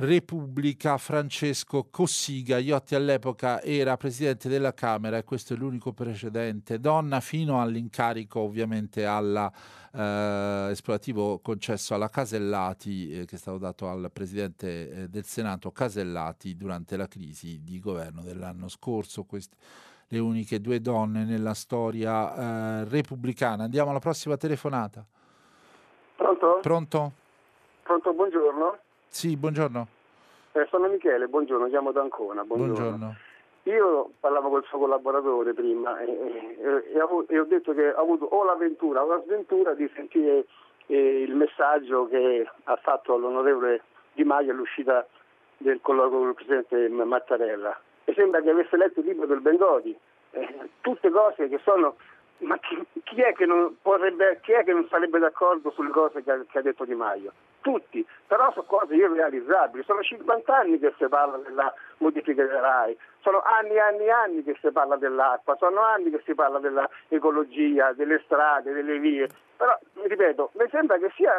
[0.00, 2.58] Repubblica Francesco Cossiga.
[2.58, 9.04] Iotti all'epoca era presidente della Camera e questo è l'unico precedente donna fino all'incarico ovviamente
[9.04, 9.50] alla
[9.92, 15.72] eh, esplorativo concesso alla Casellati eh, che è stato dato al presidente eh, del Senato
[15.72, 19.24] Casellati durante la crisi di governo dell'anno scorso.
[19.24, 19.56] Queste
[20.10, 23.64] le uniche due donne nella storia eh, repubblicana.
[23.64, 25.04] Andiamo alla prossima telefonata.
[26.14, 26.58] Pronto?
[26.62, 27.12] Pronto?
[27.82, 28.78] Pronto, buongiorno.
[29.08, 29.86] Sì, buongiorno.
[30.52, 32.44] Eh, sono Michele, buongiorno, chiamo da Ancona.
[32.44, 32.74] Buongiorno.
[32.74, 33.16] buongiorno.
[33.64, 38.00] Io parlavo col suo collaboratore prima e, e, e, ho, e, ho, detto che ho
[38.00, 40.46] avuto o l'avventura o la sventura di sentire
[40.86, 43.82] eh, il messaggio che ha fatto l'onorevole
[44.14, 45.06] Di Maio all'uscita
[45.58, 47.78] del colloquio con il presidente Mattarella.
[48.04, 49.94] E sembra che avesse letto il libro del Bengodi.
[50.30, 51.96] Eh, tutte cose che sono
[52.38, 53.34] ma chi, chi, è
[53.82, 56.94] vorrebbe, chi, è che non sarebbe d'accordo sulle cose che ha, che ha, detto Di
[56.94, 57.32] Maio?
[57.60, 59.82] Tutti, però sono cose irrealizzabili.
[59.84, 64.10] Sono 50 anni che si parla della modifica della RAI, sono anni e anni e
[64.10, 69.28] anni che si parla dell'acqua, sono anni che si parla dell'ecologia, delle strade, delle vie.
[69.56, 71.32] Però, ripeto, mi sembra che sia,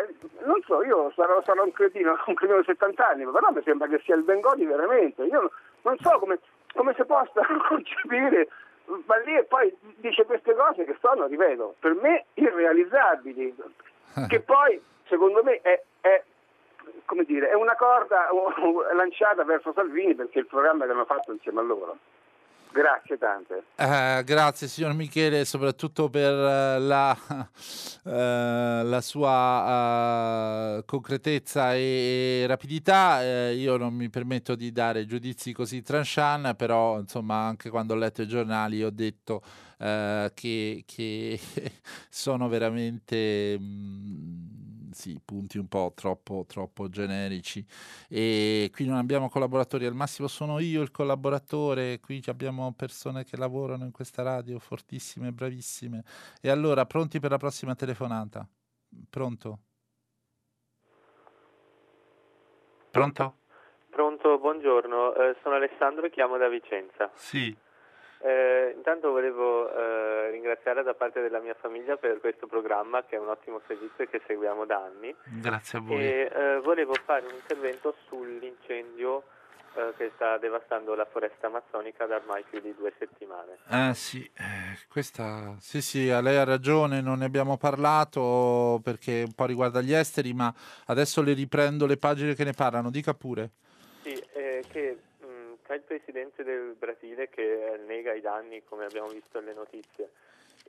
[0.43, 3.87] non so, io sarò, sarò un cretino, un cretino di 70 anni, però mi sembra
[3.87, 5.23] che sia il Bengodi veramente.
[5.23, 5.49] Io
[5.83, 6.39] non so come,
[6.73, 8.49] come si possa concepire
[9.05, 13.55] va lì e poi dice queste cose che sono, ripeto, per me irrealizzabili,
[14.27, 16.23] che poi secondo me è, è,
[17.25, 18.29] dire, è una corda
[18.93, 21.97] lanciata verso Salvini perché è il programma che hanno fatto insieme a loro.
[22.71, 23.63] Grazie tante.
[23.75, 28.09] Eh, grazie signor Michele, soprattutto per uh, la, uh,
[28.87, 33.23] la, sua uh, concretezza e, e rapidità.
[33.23, 37.97] Eh, io non mi permetto di dare giudizi così tranchant, però insomma anche quando ho
[37.97, 39.41] letto i giornali ho detto
[39.79, 41.39] che, che
[42.09, 43.57] sono veramente...
[43.57, 44.58] Mh, mm,
[44.91, 47.65] sì, punti un po' troppo, troppo generici
[48.07, 53.37] e qui non abbiamo collaboratori, al massimo sono io il collaboratore, qui abbiamo persone che
[53.37, 56.03] lavorano in questa radio fortissime, bravissime.
[56.41, 58.47] E allora, pronti per la prossima telefonata?
[59.09, 59.59] Pronto?
[62.91, 63.37] Pronto?
[63.89, 67.11] Pronto, buongiorno, eh, sono Alessandro e chiamo da Vicenza.
[67.13, 67.55] Sì.
[68.21, 73.19] Eh, intanto volevo eh, ringraziare da parte della mia famiglia per questo programma che è
[73.19, 75.15] un ottimo servizio e che seguiamo da anni.
[75.23, 76.03] Grazie a voi.
[76.03, 79.23] E eh, volevo fare un intervento sull'incendio
[79.75, 83.59] eh, che sta devastando la foresta amazzonica da ormai più di due settimane.
[83.69, 89.33] Eh sì, eh, questa sì sì, lei ha ragione, non ne abbiamo parlato perché un
[89.33, 90.53] po' riguarda gli esteri, ma
[90.87, 93.51] adesso le riprendo le pagine che ne parlano, dica pure.
[94.01, 94.21] Sì,
[94.71, 94.97] che
[95.69, 100.09] c'è il presidente del Brasile che nega i danni, come abbiamo visto nelle notizie,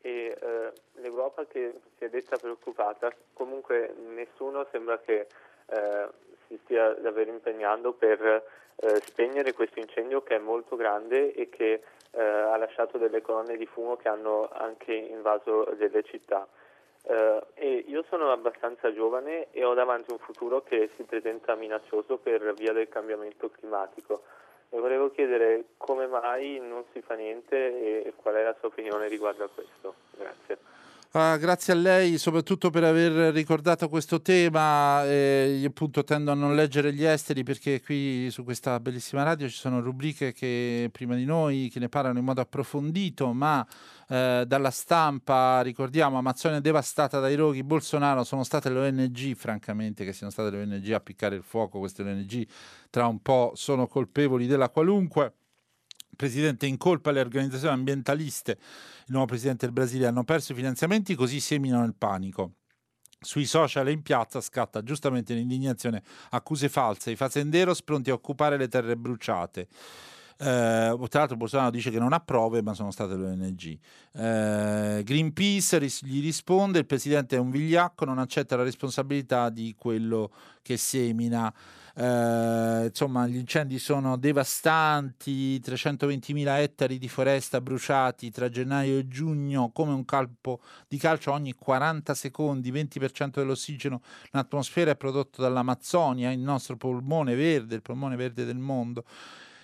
[0.02, 5.26] e eh, l'Europa che si è detta preoccupata, comunque nessuno sembra che
[5.68, 6.08] eh,
[6.46, 8.44] si stia davvero impegnando per
[8.76, 13.56] eh, spegnere questo incendio che è molto grande e che eh, ha lasciato delle colonne
[13.56, 16.46] di fumo che hanno anche invaso delle città.
[17.02, 17.40] Uh,
[17.86, 22.74] io sono abbastanza giovane e ho davanti un futuro che si presenta minaccioso per via
[22.74, 24.22] del cambiamento climatico.
[24.72, 29.08] E volevo chiedere come mai non si fa niente e qual è la sua opinione
[29.08, 29.94] riguardo a questo.
[30.16, 30.58] Grazie.
[31.12, 35.04] Uh, grazie a lei soprattutto per aver ricordato questo tema.
[35.06, 39.48] Eh, io appunto tendo a non leggere gli esteri perché qui su questa bellissima radio
[39.48, 43.66] ci sono rubriche che prima di noi che ne parlano in modo approfondito, ma
[44.08, 50.12] eh, dalla stampa ricordiamo Amazzonia devastata dai roghi, Bolsonaro sono state le ONG, francamente che
[50.12, 52.46] siano state le ONG a piccare il fuoco, queste ONG
[52.88, 55.39] tra un po' sono colpevoli della qualunque
[56.16, 61.14] presidente in colpa alle organizzazioni ambientaliste, il nuovo presidente del Brasile, hanno perso i finanziamenti,
[61.14, 62.54] così seminano il panico.
[63.22, 68.56] Sui social e in piazza scatta giustamente l'indignazione, accuse false, i fazenderos pronti a occupare
[68.56, 69.68] le terre bruciate.
[70.42, 73.78] Eh, tra l'altro Bolsonaro dice che non ha prove, ma sono state le ONG.
[74.14, 79.74] Eh, Greenpeace ris- gli risponde, il presidente è un vigliacco, non accetta la responsabilità di
[79.76, 80.32] quello
[80.62, 81.52] che semina.
[81.94, 89.70] Eh, insomma, gli incendi sono devastanti, 320.000 ettari di foresta bruciati tra gennaio e giugno,
[89.72, 96.30] come un campo di calcio ogni 40 secondi, 20% dell'ossigeno in atmosfera è prodotto dall'Amazzonia,
[96.30, 99.04] il nostro polmone verde, il polmone verde del mondo.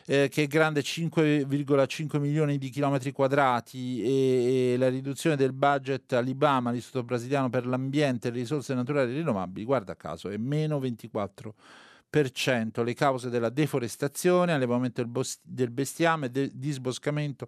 [0.09, 6.13] Eh, che è grande 5,5 milioni di chilometri quadrati e, e, la riduzione del budget
[6.13, 11.55] all'IBAMA, l'Istituto Brasiliano per l'Ambiente e le risorse naturali rinnovabili, guarda caso, è meno 24
[12.83, 15.05] le cause della deforestazione, allevamento
[15.43, 17.47] del, bestiame, del disboscamento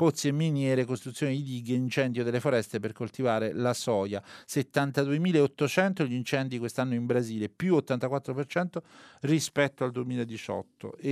[0.00, 4.22] pozzi e miniere, costruzione di dighe, incendio delle foreste per coltivare la soia.
[4.48, 8.78] 72.800 gli incendi quest'anno in Brasile, più 84%
[9.20, 10.96] rispetto al 2018.
[10.96, 11.10] E,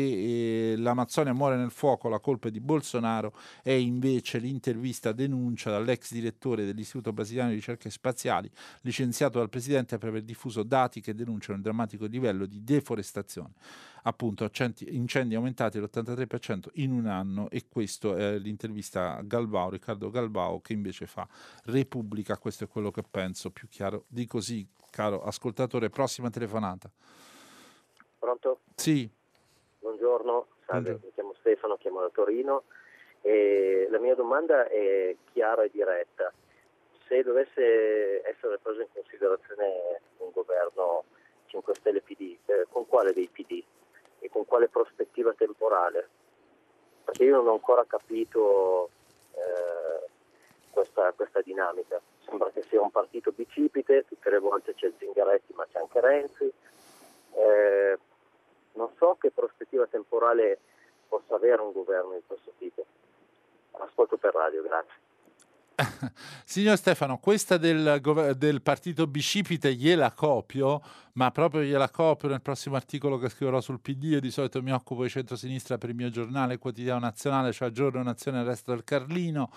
[0.72, 6.64] e l'Amazzonia muore nel fuoco, la colpa di Bolsonaro, è invece l'intervista denuncia dall'ex direttore
[6.64, 11.62] dell'Istituto Brasiliano di Ricerche Spaziali, licenziato dal presidente per aver diffuso dati che denunciano il
[11.62, 13.52] drammatico livello di deforestazione
[14.02, 14.48] appunto
[14.86, 20.72] incendi aumentati l'83% in un anno e questo è l'intervista a Galvao, Riccardo Galvao che
[20.72, 21.26] invece fa
[21.64, 26.90] Repubblica, questo è quello che penso, più chiaro di così, caro ascoltatore, prossima telefonata.
[28.18, 28.60] Pronto?
[28.74, 29.08] Sì.
[29.80, 31.00] Buongiorno, salve, Buongiorno.
[31.04, 32.64] mi chiamo Stefano, chiamo da Torino
[33.22, 36.32] e la mia domanda è chiara e diretta.
[37.06, 41.04] Se dovesse essere preso in considerazione un governo
[41.46, 43.62] 5 Stelle PD, eh, con quale dei PD?
[44.20, 46.08] E con quale prospettiva temporale?
[47.04, 48.90] Perché io non ho ancora capito
[49.32, 50.08] eh,
[50.70, 52.00] questa, questa, dinamica.
[52.24, 56.52] Sembra che sia un partito bicipite, tutte le volte c'è Zingaretti ma c'è anche Renzi.
[57.32, 57.98] Eh,
[58.72, 60.58] non so che prospettiva temporale
[61.08, 62.84] possa avere un governo di questo tipo.
[63.72, 65.07] Ascolto per radio, grazie.
[66.44, 68.00] Signor Stefano, questa del,
[68.36, 73.80] del, partito bicipite gliela copio, ma proprio gliela copio nel prossimo articolo che scriverò sul
[73.80, 74.04] PD.
[74.04, 78.02] Io di solito mi occupo di centrosinistra per il mio giornale quotidiano nazionale, cioè Giorno
[78.02, 79.50] Nazione Resto del Carlino.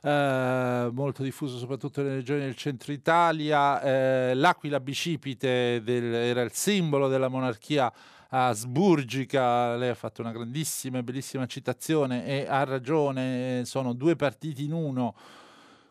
[0.00, 3.82] Eh, molto diffuso soprattutto nelle regioni del centro Italia.
[3.82, 7.92] Eh, l'aquila bicipite del, era il simbolo della monarchia
[8.30, 9.76] asburgica.
[9.76, 14.72] Lei ha fatto una grandissima e bellissima citazione e ha ragione, sono due partiti in
[14.72, 15.14] uno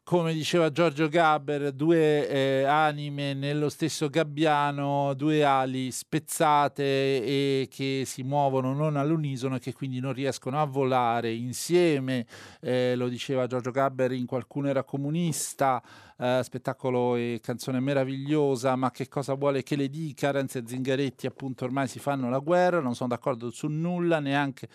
[0.08, 8.04] come diceva Giorgio Gabber, due eh, anime nello stesso gabbiano, due ali spezzate e che
[8.06, 12.26] si muovono non all'unisono e che quindi non riescono a volare insieme.
[12.62, 15.84] Eh, lo diceva Giorgio Gabber in Qualcuno era comunista,
[16.18, 20.32] eh, spettacolo e canzone meravigliosa, ma che cosa vuole che le dica?
[20.32, 24.70] Renzi e Zingaretti appunto ormai si fanno la guerra, non sono d'accordo su nulla, neanche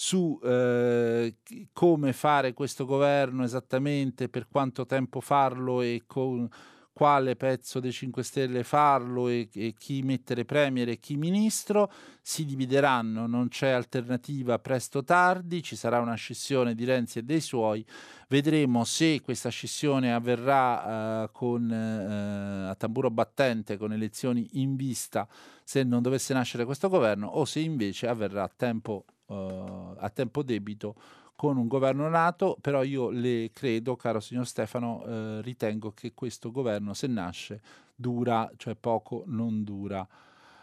[0.00, 1.38] su eh,
[1.72, 6.48] come fare questo governo esattamente, per quanto tempo farlo e con
[6.92, 11.90] quale pezzo dei 5 Stelle farlo e, e, chi mettere premier e chi ministro,
[12.22, 17.22] si divideranno, non c'è alternativa presto o tardi, ci sarà una scissione di Renzi e
[17.24, 17.84] dei suoi,
[18.28, 25.26] vedremo se questa scissione avverrà uh, con, uh, a tamburo battente, con elezioni in vista,
[25.64, 30.42] se non dovesse nascere questo governo, o se invece avverrà a tempo uh, a tempo
[30.42, 30.94] debito
[31.34, 36.50] con un governo nato, però io le credo, caro signor Stefano, eh, ritengo che questo
[36.50, 37.60] governo, se nasce,
[37.94, 40.04] dura, cioè poco non dura.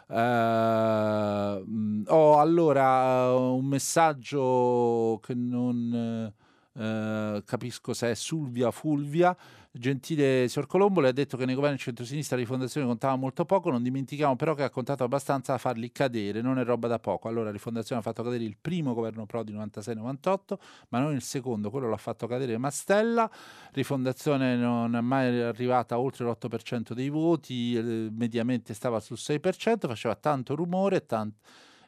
[0.08, 0.14] Uh,
[2.06, 6.30] ho allora un messaggio che non
[6.78, 9.36] eh, capisco se è Fulvia Fulvia.
[9.78, 13.70] Gentile signor Colombo le ha detto che nei governi centrosinistra la rifondazione contava molto poco,
[13.70, 17.28] non dimentichiamo però che ha contato abbastanza da farli cadere, non è roba da poco.
[17.28, 20.54] Allora rifondazione ha fatto cadere il primo governo Prodi 96-98,
[20.88, 23.30] ma non il secondo, quello l'ha fatto cadere Mastella.
[23.72, 30.14] Rifondazione non è mai arrivata oltre l'8% dei voti, eh, mediamente stava sul 6%, faceva
[30.14, 31.38] tanto rumore tanto,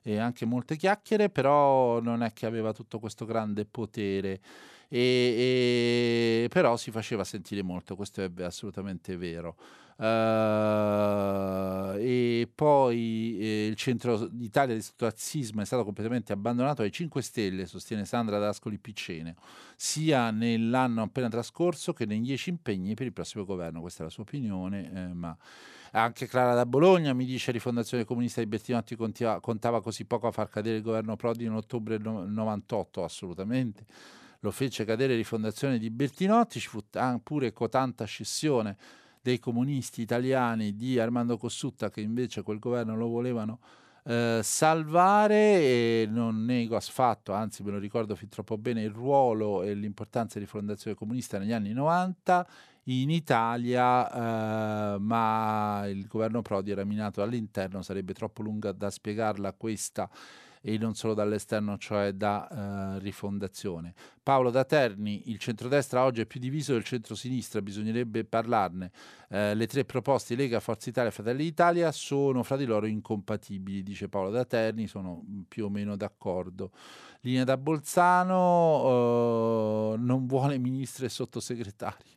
[0.02, 4.40] e anche molte chiacchiere, però non è che aveva tutto questo grande potere
[4.88, 9.56] e, e, però si faceva sentire molto, questo è assolutamente vero.
[9.98, 17.20] Uh, e poi eh, il centro d'Italia di razzismo è stato completamente abbandonato ai 5
[17.20, 19.34] Stelle, sostiene Sandra D'Ascoli Piccene,
[19.74, 23.80] sia nell'anno appena trascorso che nei 10 impegni per il prossimo governo.
[23.80, 25.36] Questa è la sua opinione, eh, ma
[25.90, 30.48] anche Clara da Bologna mi dice Rifondazione Comunista di Bertinotti contava così poco a far
[30.48, 33.84] cadere il governo Prodi in ottobre 98, assolutamente
[34.40, 36.82] lo fece cadere rifondazione di Bertinotti, ci fu
[37.22, 38.76] pure cotanta scissione
[39.20, 43.58] dei comunisti italiani di Armando Cossutta che invece quel governo lo volevano
[44.04, 49.62] eh, salvare e non nego affatto, anzi me lo ricordo fin troppo bene, il ruolo
[49.62, 52.46] e l'importanza di Fondazione Comunista negli anni 90
[52.84, 59.52] in Italia, eh, ma il governo Prodi era minato all'interno, sarebbe troppo lunga da spiegarla
[59.52, 60.08] questa
[60.68, 63.94] e non solo dall'esterno, cioè da eh, rifondazione.
[64.22, 68.90] Paolo da Terni, il centrodestra oggi è più diviso del centrosinistra, bisognerebbe parlarne.
[69.30, 73.82] Eh, le tre proposte Lega, Forza Italia e Fratelli d'Italia sono fra di loro incompatibili,
[73.82, 76.72] dice Paolo da Terni, sono più o meno d'accordo.
[77.20, 78.84] Linea da Bolzano,
[79.94, 82.16] eh, non vuole ministri e sottosegretari.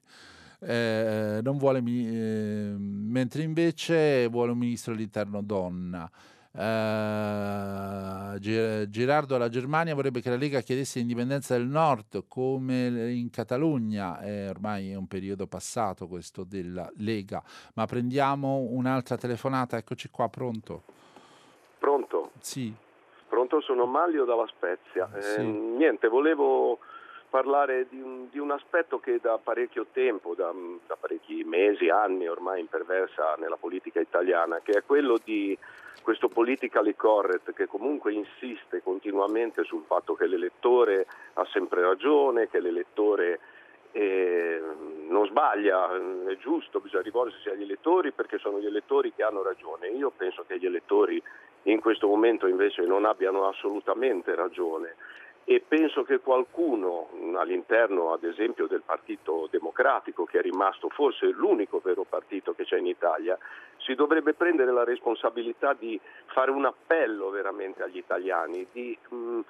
[0.60, 6.12] Eh, non vuole, eh, mentre invece vuole un ministro all'interno donna.
[6.54, 14.20] Uh, Gerardo alla Germania vorrebbe che la Lega chiedesse l'indipendenza del nord come in Catalogna,
[14.22, 17.42] eh, ormai è un periodo passato questo della Lega,
[17.76, 20.84] ma prendiamo un'altra telefonata, eccoci qua, pronto?
[21.80, 22.32] Pronto?
[22.40, 22.74] Sì.
[23.30, 25.10] Pronto, sono Maglio dalla Spezia.
[25.20, 25.40] Sì.
[25.40, 26.80] Eh, niente, volevo
[27.32, 30.52] parlare di un, di un, aspetto che da parecchio tempo, da,
[30.86, 35.58] da parecchi mesi, anni ormai imperversa nella politica italiana, che è quello di
[36.04, 42.60] questo politically correct che comunque insiste continuamente sul fatto che l'elettore ha sempre ragione, che
[42.60, 43.40] l'elettore
[43.94, 44.62] eh,
[45.08, 45.90] non sbaglia,
[46.28, 49.88] è giusto, bisogna rivolgersi agli elettori perché sono gli elettori che hanno ragione.
[49.88, 51.22] Io penso che gli elettori
[51.64, 54.96] in questo momento invece non abbiano assolutamente ragione
[55.54, 61.82] e penso che qualcuno all'interno ad esempio del Partito Democratico, che è rimasto forse l'unico
[61.84, 63.38] vero partito che c'è in Italia,
[63.76, 69.42] si dovrebbe prendere la responsabilità di fare un appello veramente agli italiani, di mh,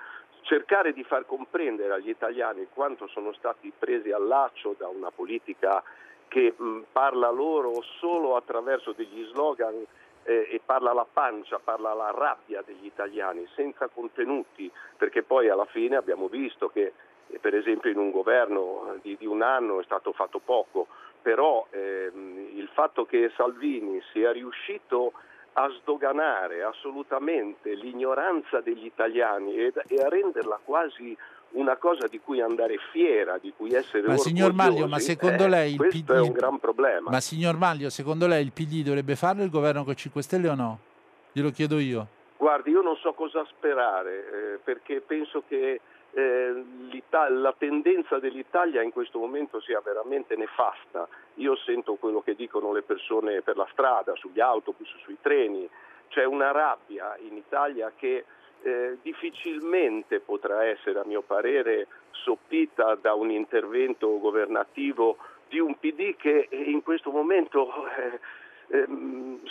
[0.42, 5.84] cercare di far comprendere agli italiani quanto sono stati presi al laccio da una politica
[6.28, 9.86] che mh, parla loro solo attraverso degli slogan
[10.24, 15.66] eh, e parla la pancia, parla la rabbia degli italiani, senza contenuti, perché poi alla
[15.66, 16.94] fine abbiamo visto che
[17.28, 20.88] eh, per esempio in un governo di, di, un anno è stato fatto poco,
[21.22, 25.14] però ehm, il fatto che Salvini sia riuscito
[25.54, 31.18] a sdoganare assolutamente l'ignoranza degli italiani e, e a renderla quasi
[31.54, 35.50] una cosa di cui andare fiera, di cui essere ma signor Maglio, ma secondo eh,
[35.50, 36.12] lei il PD...
[36.12, 37.10] è un gran problema.
[37.10, 40.56] Ma signor Maglio, secondo lei il PD dovrebbe farlo il governo con 5 Stelle o
[40.56, 40.80] no?
[41.32, 42.08] Glielo chiedo io.
[42.38, 45.80] Guardi, io non so cosa sperare, eh, perché penso che
[46.14, 46.66] eh,
[47.30, 51.08] la tendenza dell'Italia in questo momento sia veramente nefasta.
[51.36, 55.70] Io sento quello che dicono le persone per la strada, sugli autobus, sui treni.
[56.10, 58.26] C'è una rabbia in Italia che
[58.64, 66.16] eh, difficilmente potrà essere, a mio parere, soppita da un intervento governativo di un PD
[66.16, 68.20] che in questo momento, eh,
[68.68, 68.88] eh,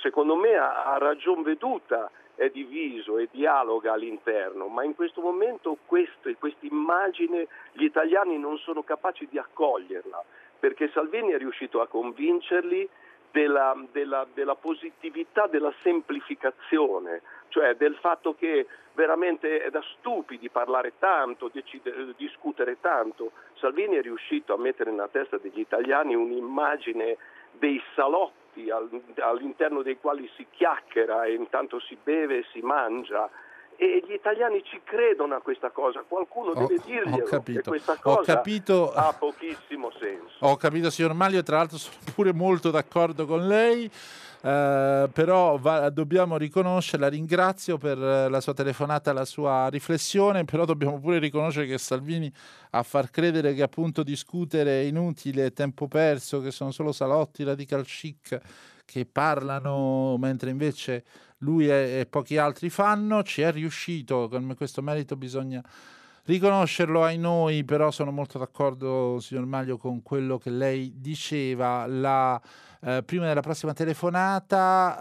[0.00, 6.30] secondo me, ha ragion veduta è diviso e dialoga all'interno, ma in questo momento questa
[6.60, 10.24] immagine gli italiani non sono capaci di accoglierla,
[10.58, 12.88] perché Salvini è riuscito a convincerli
[13.30, 20.94] della, della, della positività della semplificazione, cioè del fatto che veramente è da stupidi parlare
[20.98, 23.32] tanto, decidere, discutere tanto.
[23.54, 27.16] Salvini è riuscito a mettere nella testa degli italiani un'immagine
[27.52, 33.28] dei salotti all'interno dei quali si chiacchiera e intanto si beve e si mangia
[33.82, 37.68] e gli italiani ci credono a questa cosa, qualcuno ho, deve dirglielo ho capito, che
[37.70, 40.34] questa cosa ho capito, ha pochissimo senso.
[40.40, 43.90] Ho capito signor Maglio, tra l'altro sono pure molto d'accordo con lei.
[44.42, 50.66] Eh, però va, dobbiamo riconoscere, la ringrazio per la sua telefonata, la sua riflessione, però
[50.66, 52.30] dobbiamo pure riconoscere che Salvini
[52.72, 57.84] a far credere che appunto discutere è inutile, tempo perso, che sono solo salotti radical
[57.86, 58.38] chic
[58.90, 61.04] che parlano mentre invece
[61.40, 65.62] lui e, e pochi altri fanno, ci è riuscito, con questo merito bisogna
[66.24, 71.86] riconoscerlo ai noi, però sono molto d'accordo, signor Maglio, con quello che lei diceva.
[71.86, 72.40] La,
[72.82, 74.96] eh, prima della prossima telefonata,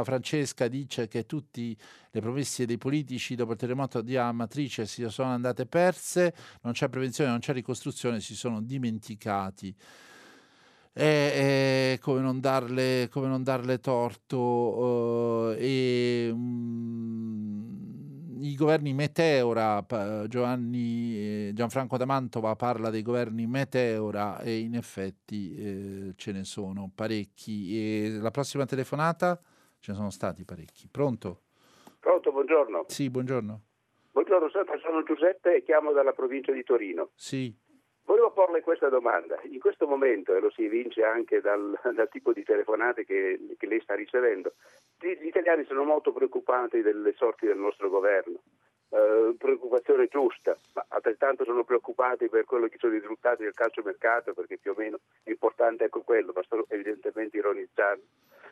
[0.00, 1.76] eh, Francesca dice che tutte
[2.10, 6.88] le promesse dei politici dopo il terremoto di Amatrice si sono andate perse, non c'è
[6.88, 9.74] prevenzione, non c'è ricostruzione, si sono dimenticati.
[10.96, 17.74] E, e come, non darle, come non darle torto uh, e um,
[18.40, 19.84] i governi Meteora,
[20.28, 26.44] Giovanni, eh, Gianfranco da Mantova parla dei governi Meteora e in effetti eh, ce ne
[26.44, 27.76] sono parecchi.
[27.76, 29.40] E la prossima telefonata
[29.80, 30.86] ce ne sono stati parecchi.
[30.88, 31.40] Pronto?
[31.98, 32.84] Pronto, buongiorno.
[32.86, 33.62] Sì, buongiorno.
[34.12, 37.10] Buongiorno, sono Giuseppe e chiamo dalla provincia di Torino.
[37.16, 37.52] Sì.
[38.06, 39.40] Volevo porle questa domanda.
[39.44, 43.66] In questo momento, e lo si evince anche dal, dal tipo di telefonate che, che,
[43.66, 44.54] lei sta ricevendo,
[44.98, 48.40] gli italiani sono molto preoccupati delle sorti del nostro governo.
[48.94, 54.34] Uh, preoccupazione giusta, ma altrettanto sono preoccupati per quello che sono i risultati del calciomercato,
[54.34, 58.04] perché più o meno l'importante è ecco quello, ma sto evidentemente ironizzando.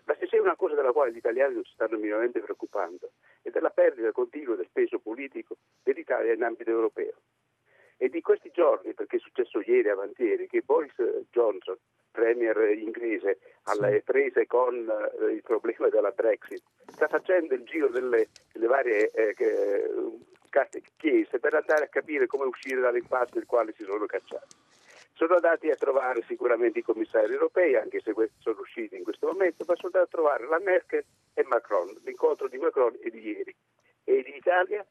[0.05, 3.11] Ma se c'è una cosa della quale gli italiani non si stanno minimamente preoccupando,
[3.43, 7.15] è della perdita continua del peso politico dell'Italia in ambito europeo.
[8.03, 10.93] E di questi giorni, perché è successo ieri avantieri, che Boris
[11.31, 11.77] Johnson,
[12.11, 18.27] premier inglese, alle prese con eh, il problema della Brexit, sta facendo il giro delle,
[18.53, 19.37] delle varie eh,
[20.97, 24.57] chiese per andare a capire come uscire dall'impasse nel quale si sono cacciati.
[25.13, 29.29] Sono andati a trovare sicuramente i commissari europei, anche se questi sono usciti in questo
[29.29, 31.05] momento, ma sono andati a trovare la Merkel
[31.35, 33.55] e Macron, l'incontro di Macron è di ieri.
[34.03, 34.85] E in Italia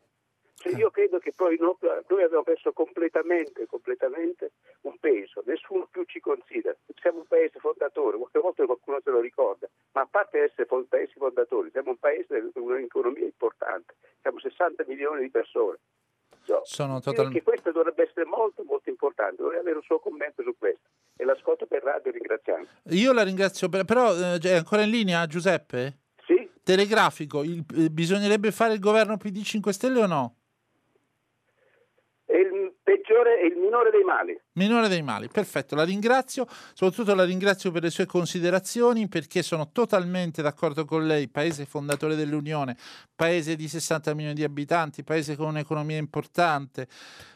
[0.62, 4.52] cioè io credo che poi noi abbiamo perso completamente, completamente
[4.82, 6.76] un peso, nessuno più ci considera.
[7.02, 11.14] Siamo un paese fondatore, qualche volta qualcuno se lo ricorda, ma a parte essere paesi
[11.18, 15.80] fondatori, siamo un paese con un'economia importante, siamo 60 milioni di persone.
[16.44, 17.44] So, Sono totalmente...
[17.44, 21.66] questo dovrebbe essere molto molto importante, vorrei avere un suo commento su questo e l'ascolto
[21.66, 22.68] per radio ringraziando.
[22.90, 26.00] Io la ringrazio, però eh, è ancora in linea Giuseppe?
[26.26, 26.50] Sì.
[26.64, 30.36] Telegrafico, il, eh, bisognerebbe fare il governo PD 5 Stelle o no?
[32.92, 34.38] Peggiore e il minore dei mali.
[34.54, 39.72] Minore dei mali, perfetto, la ringrazio, soprattutto la ringrazio per le sue considerazioni perché sono
[39.72, 42.76] totalmente d'accordo con lei, paese fondatore dell'Unione,
[43.16, 46.90] paese di 60 milioni di abitanti, paese con un'economia importante,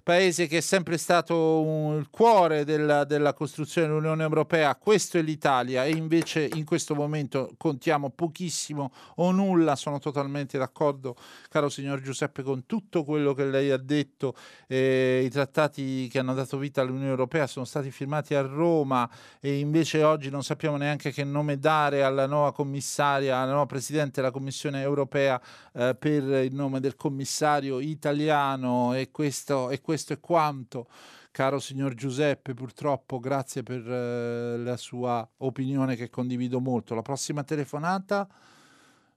[0.04, 5.22] paese che è sempre stato un, il cuore della, della costruzione dell'Unione Europea, questo è
[5.22, 5.86] l'Italia.
[5.86, 11.16] E invece in questo momento contiamo pochissimo o nulla, sono totalmente d'accordo,
[11.50, 14.36] caro signor Giuseppe, con tutto quello che lei ha detto,
[14.68, 19.10] eh, i trattati che hanno dato vita all'Unione dell'Unione Europea sono stati firmati a Roma
[19.40, 24.22] e invece oggi non sappiamo neanche che nome dare alla nuova commissaria, alla nuova Presidente
[24.22, 25.40] della Commissione Europea
[25.73, 30.88] eh, per il nome del commissario italiano e questo, e questo è quanto.
[31.32, 36.95] Caro signor Giuseppe, purtroppo grazie per eh, la sua opinione che condivido molto.
[36.95, 38.27] La prossima telefonata,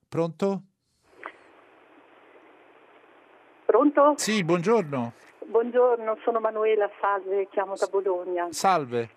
[0.08, 0.62] pronto?
[3.64, 4.14] Pronto?
[4.16, 5.12] Sì, buongiorno.
[5.48, 8.52] Buongiorno, sono Manuela, salve, chiamo da Bologna.
[8.52, 9.08] Salve.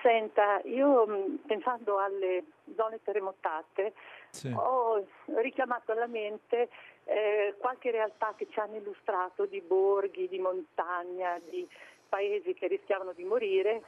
[0.00, 2.42] Senta, io mm, pensando alle
[2.74, 3.92] zone terremotate
[4.30, 4.50] sì.
[4.56, 5.04] ho
[5.36, 6.70] richiamato alla mente
[7.04, 11.68] eh, qualche realtà che ci hanno illustrato di borghi, di montagna, di
[12.08, 13.82] paesi che rischiavano di morire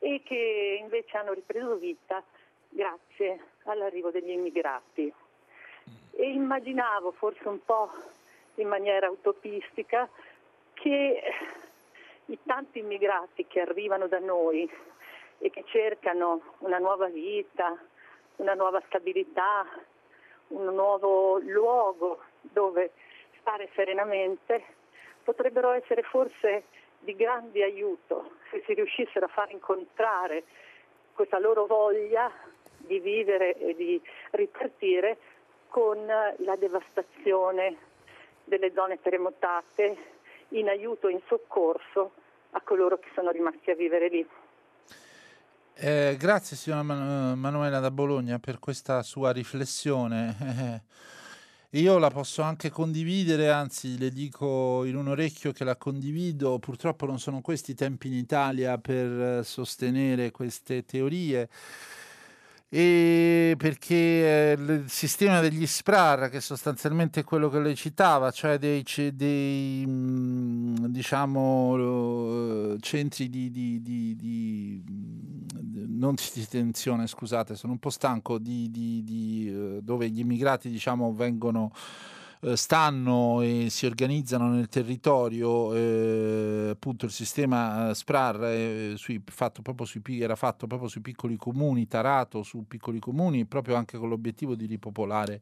[0.00, 2.22] e che invece hanno ripreso vita
[2.68, 5.10] grazie all'arrivo degli immigrati.
[6.10, 7.90] E immaginavo forse un po'
[8.56, 10.06] in maniera utopistica
[10.80, 11.22] che
[12.26, 14.70] i tanti immigrati che arrivano da noi
[15.38, 17.76] e che cercano una nuova vita,
[18.36, 19.66] una nuova stabilità,
[20.48, 22.92] un nuovo luogo dove
[23.40, 24.62] stare serenamente,
[25.24, 26.64] potrebbero essere forse
[27.00, 30.44] di grande aiuto se si riuscissero a far incontrare
[31.12, 32.30] questa loro voglia
[32.76, 34.00] di vivere e di
[34.32, 35.18] ripartire
[35.68, 37.76] con la devastazione
[38.44, 40.16] delle zone terremotate
[40.50, 42.12] in aiuto in soccorso
[42.52, 44.26] a coloro che sono rimasti a vivere lì.
[45.74, 50.82] Eh, grazie signora Man- Manuela da Bologna per questa sua riflessione.
[51.70, 57.06] io la posso anche condividere, anzi le dico in un orecchio che la condivido, purtroppo
[57.06, 61.48] non sono questi i tempi in Italia per sostenere queste teorie
[62.70, 68.58] e perché eh, il sistema degli SPRAR, che sostanzialmente è quello che lei citava, cioè
[68.58, 68.84] dei,
[69.14, 74.82] dei mm, diciamo, centri di, di, di, di,
[75.88, 82.17] non di detenzione, scusate, sono un po' stanco, eh, dove gli immigrati diciamo, vengono eh,
[82.54, 89.62] stanno e si organizzano nel territorio, eh, appunto il sistema eh, SPRAR eh, sui, fatto
[89.84, 94.54] sui, era fatto proprio sui piccoli comuni, tarato su piccoli comuni, proprio anche con l'obiettivo
[94.54, 95.40] di ripopolare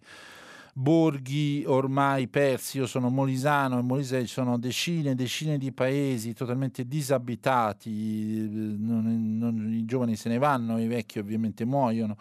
[0.79, 2.79] borghi ormai persi.
[2.79, 8.47] Io sono molisano e Molise ci sono decine e decine di paesi totalmente disabitati,
[8.79, 12.17] non, non, i giovani se ne vanno, i vecchi ovviamente muoiono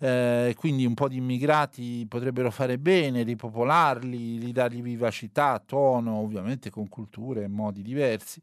[0.00, 6.88] eh, quindi un po' di immigrati potrebbero fare bene, ripopolarli, ridargli vivacità, tono, ovviamente con
[6.88, 8.40] culture e modi diversi.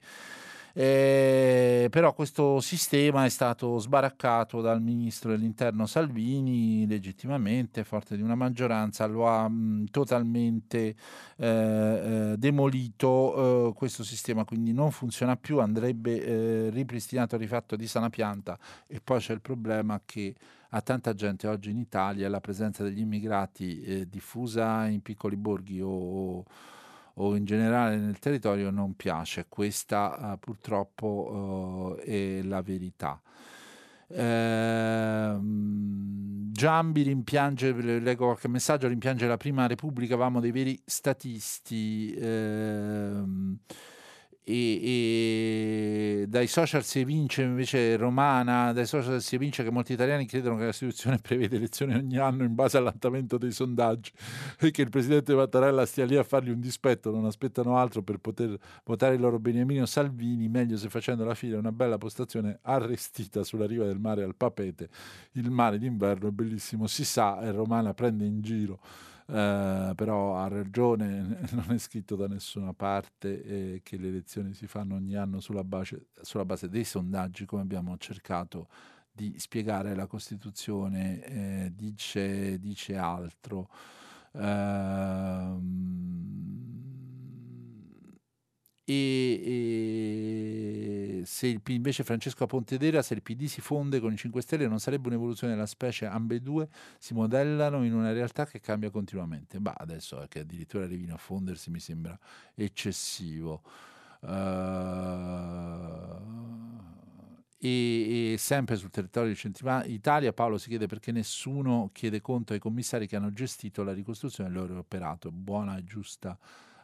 [0.75, 8.33] Eh, però questo sistema è stato sbaraccato dal ministro dell'interno Salvini legittimamente, forte di una
[8.33, 10.95] maggioranza, lo ha mh, totalmente
[11.37, 17.85] eh, eh, demolito eh, questo sistema, quindi non funziona più, andrebbe eh, ripristinato, rifatto di
[17.85, 18.57] sana pianta
[18.87, 20.33] e poi c'è il problema che
[20.75, 25.79] a tanta gente oggi in Italia la presenza degli immigrati eh, diffusa in piccoli borghi
[25.81, 26.43] o,
[27.13, 29.45] o, in generale nel territorio non piace.
[29.47, 33.21] Questa eh, purtroppo eh, è la verità.
[34.07, 35.37] Eh,
[36.53, 42.13] Giambi rimpiange, leggo qualche messaggio, rimpiange la prima Repubblica, avevamo dei veri statisti.
[42.15, 43.21] Eh,
[44.45, 50.25] e, e, dai social si evince invece romana, dai social si evince che molti italiani
[50.25, 54.11] credono che la Costituzione prevede elezioni ogni anno in base all'andamento dei sondaggi
[54.59, 58.17] e che il presidente Mattarella stia lì a fargli un dispetto, non aspettano altro per
[58.17, 63.43] poter votare il loro Beniamino Salvini, meglio se facendo la fila una bella postazione arrestita
[63.43, 64.89] sulla riva del mare al Papete,
[65.33, 68.79] il mare d'inverno è bellissimo, si sa, e Romana prende in giro
[69.27, 74.67] eh, però ha ragione, non è scritto da nessuna parte eh, che le elezioni si
[74.67, 78.67] fanno ogni anno sulla base, sulla base dei sondaggi, come abbiamo cercato
[79.11, 83.69] di spiegare la Costituzione, eh, dice, dice, altro.
[84.31, 85.61] Uh,
[88.85, 89.41] e,
[91.21, 94.67] e se il, invece Francesco Pontedera, se il PD si fonde con i 5 Stelle
[94.67, 99.59] non sarebbe un'evoluzione della specie, ambedue si modellano in una realtà che cambia continuamente.
[99.59, 102.17] Ma adesso che addirittura arrivino a fondersi mi sembra
[102.55, 103.61] eccessivo.
[104.19, 104.31] Uh,
[107.57, 112.53] e, e, sempre sul territorio di Centro Italia Paolo si chiede perché nessuno chiede conto
[112.53, 115.31] ai commissari che hanno gestito la ricostruzione del loro operato.
[115.31, 116.37] Buona e giusta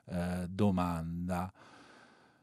[0.06, 1.52] eh, domanda.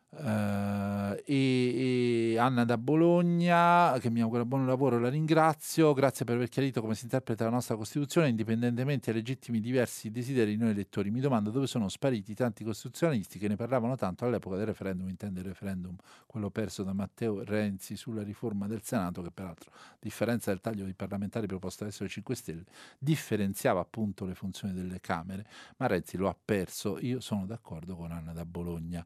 [0.09, 5.93] Uh, e, e, Anna da Bologna che mi augura buon lavoro, la ringrazio.
[5.93, 10.53] Grazie per aver chiarito come si interpreta la nostra Costituzione indipendentemente dai legittimi diversi desideri
[10.53, 11.11] di noi elettori.
[11.11, 15.41] Mi domando dove sono spariti tanti costituzionalisti che ne parlavano tanto all'epoca del referendum intende
[15.41, 15.97] il referendum
[16.27, 20.85] quello perso da Matteo Renzi sulla riforma del Senato che peraltro a differenza del taglio
[20.85, 22.65] di parlamentari proposto adesso dai 5 Stelle
[22.99, 25.47] differenziava appunto le funzioni delle Camere
[25.77, 26.99] ma Renzi lo ha perso.
[27.01, 29.05] Io sono d'accordo con Anna da Bologna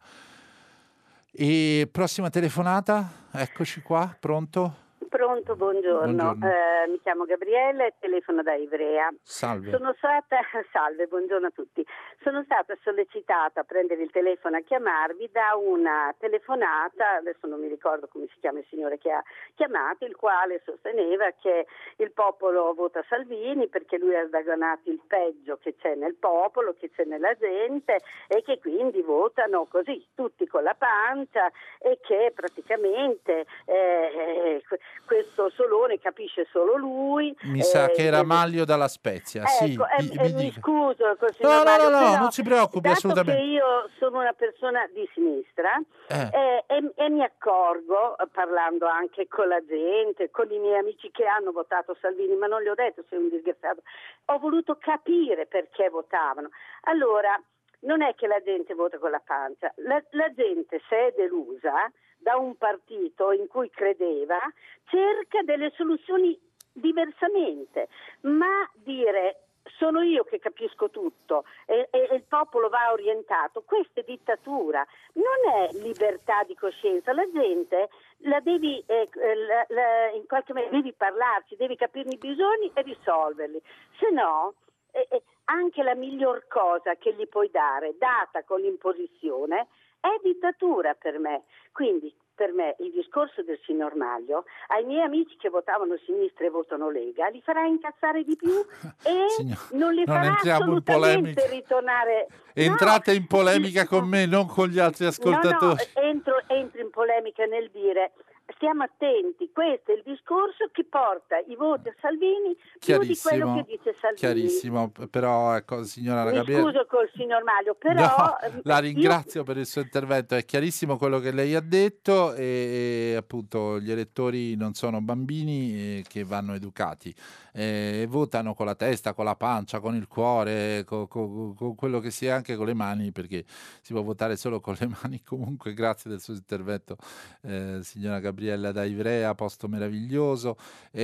[1.32, 4.88] e prossima telefonata, eccoci qua, pronto?
[5.10, 6.12] Pronto, buongiorno.
[6.14, 6.46] buongiorno.
[6.46, 9.12] Eh, mi chiamo Gabriele, telefono da Ivrea.
[9.20, 9.70] Salve.
[9.72, 10.38] Sono stata,
[10.70, 11.84] salve, buongiorno a tutti.
[12.22, 17.66] Sono stata sollecitata a prendere il telefono a chiamarvi da una telefonata, adesso non mi
[17.66, 19.20] ricordo come si chiama il signore che ha
[19.56, 21.66] chiamato, il quale sosteneva che
[21.96, 26.88] il popolo vota Salvini perché lui ha sdaganato il peggio che c'è nel popolo, che
[26.88, 31.50] c'è nella gente e che quindi votano così, tutti con la pancia
[31.80, 34.62] e che praticamente eh,
[35.04, 37.34] questo Solone capisce solo lui.
[37.42, 40.18] Mi eh, sa che era Maglio dalla Spezia, ecco, sì.
[40.18, 43.42] Eh, mi, mi scuso, no, no, no, no, non si preoccupi assolutamente.
[43.42, 46.30] io sono una persona di sinistra eh.
[46.32, 46.64] eh.
[46.66, 51.52] e, e, mi accorgo, parlando anche con la gente, con i miei amici che hanno
[51.52, 53.82] votato Salvini, ma non gli ho detto sei un disgraziato,
[54.26, 56.50] ho voluto capire perché votavano.
[56.82, 57.40] Allora,
[57.80, 61.90] non è che la gente vota con la pancia, la, la gente se è delusa
[62.20, 64.38] da un partito in cui credeva,
[64.84, 66.38] cerca delle soluzioni
[66.72, 67.88] diversamente,
[68.22, 69.44] ma dire
[69.78, 73.62] sono io che capisco tutto e, e, e, il popolo va orientato.
[73.62, 77.12] Questa è dittatura, non è libertà di coscienza.
[77.12, 77.88] La gente
[78.24, 79.08] la devi, eh,
[79.46, 83.60] la, la, in qualche modo devi parlarci, devi capirne i bisogni e risolverli.
[83.98, 84.54] Se no,
[84.92, 89.68] eh, eh, anche la miglior cosa che gli puoi dare, data con l'imposizione,
[90.00, 91.42] è dittatura per me.
[91.72, 96.48] Quindi per me il discorso del signor Maglio ai miei amici che votavano sinistra e
[96.48, 98.64] votano Lega li farà incazzare di più
[99.04, 102.28] e Signor, non li non farà assolutamente ritornare.
[102.54, 106.80] Entrate no, in polemica con me non con gli altri ascoltatori no, no, entro, entro
[106.80, 108.12] in polemica nel dire
[108.60, 113.54] stiamo attenti, questo è il discorso che porta i voti a Salvini più di quello
[113.54, 114.16] che dice Salvini.
[114.16, 116.62] Chiarissimo, però ecco, signora Mi Gabriele...
[116.64, 118.02] scuso col signor Maglio, però...
[118.02, 119.46] No, la ringrazio io...
[119.46, 123.90] per il suo intervento, è chiarissimo quello che lei ha detto e, e appunto gli
[123.90, 127.14] elettori non sono bambini eh, che vanno educati
[127.52, 132.00] eh, votano con la testa, con la pancia, con il cuore, con, con, con, quello
[132.00, 133.44] che si è anche con le mani, perché
[133.80, 135.22] si può votare solo con le mani.
[135.22, 136.96] Comunque, grazie del suo intervento,
[137.42, 138.20] eh, signora
[138.50, 140.56] Gabriella da Ivrea, posto meraviglioso.
[140.90, 141.02] E,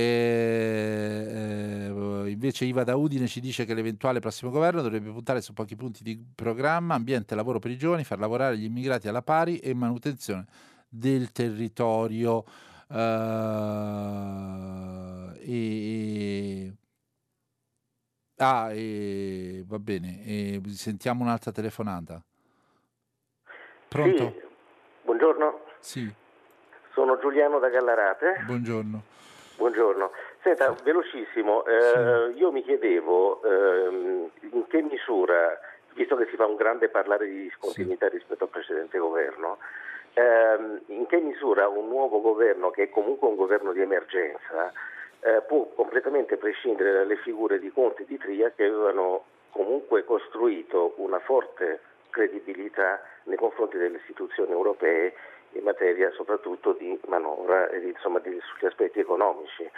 [1.29, 5.75] eh, invece Iva da Udine ci dice che l'eventuale prossimo governo dovrebbe puntare su pochi
[5.75, 9.73] punti di programma, ambiente lavoro per i giovani, far lavorare gli immigrati alla pari e
[9.73, 10.45] manutenzione
[10.89, 12.43] del territorio.
[12.89, 12.95] Uh,
[15.39, 16.73] e,
[18.37, 22.23] ah, e, va bene, e sentiamo un'altra telefonata.
[23.89, 24.17] Pronto?
[24.17, 24.45] Sì.
[25.03, 25.59] Buongiorno.
[25.79, 26.13] Sì.
[26.97, 28.41] Sono Giuliano da Gallarate.
[28.47, 29.03] Buongiorno.
[29.55, 30.11] Buongiorno.
[30.41, 32.39] Senta, velocissimo, eh, sì.
[32.39, 35.59] io mi chiedevo eh, in che misura,
[35.93, 38.15] visto che si fa un grande parlare di discontinuità sì.
[38.15, 39.59] rispetto al precedente governo,
[40.13, 44.73] ehm, in che misura un nuovo governo, che è comunque un governo di emergenza,
[45.19, 50.95] eh, può completamente prescindere dalle figure di Conte e di Tria che avevano comunque costruito
[50.97, 51.79] una forte
[52.09, 55.13] credibilità nei confronti delle istituzioni europee
[55.53, 59.69] in materia soprattutto di manovra e di, insomma, di, sugli aspetti economici.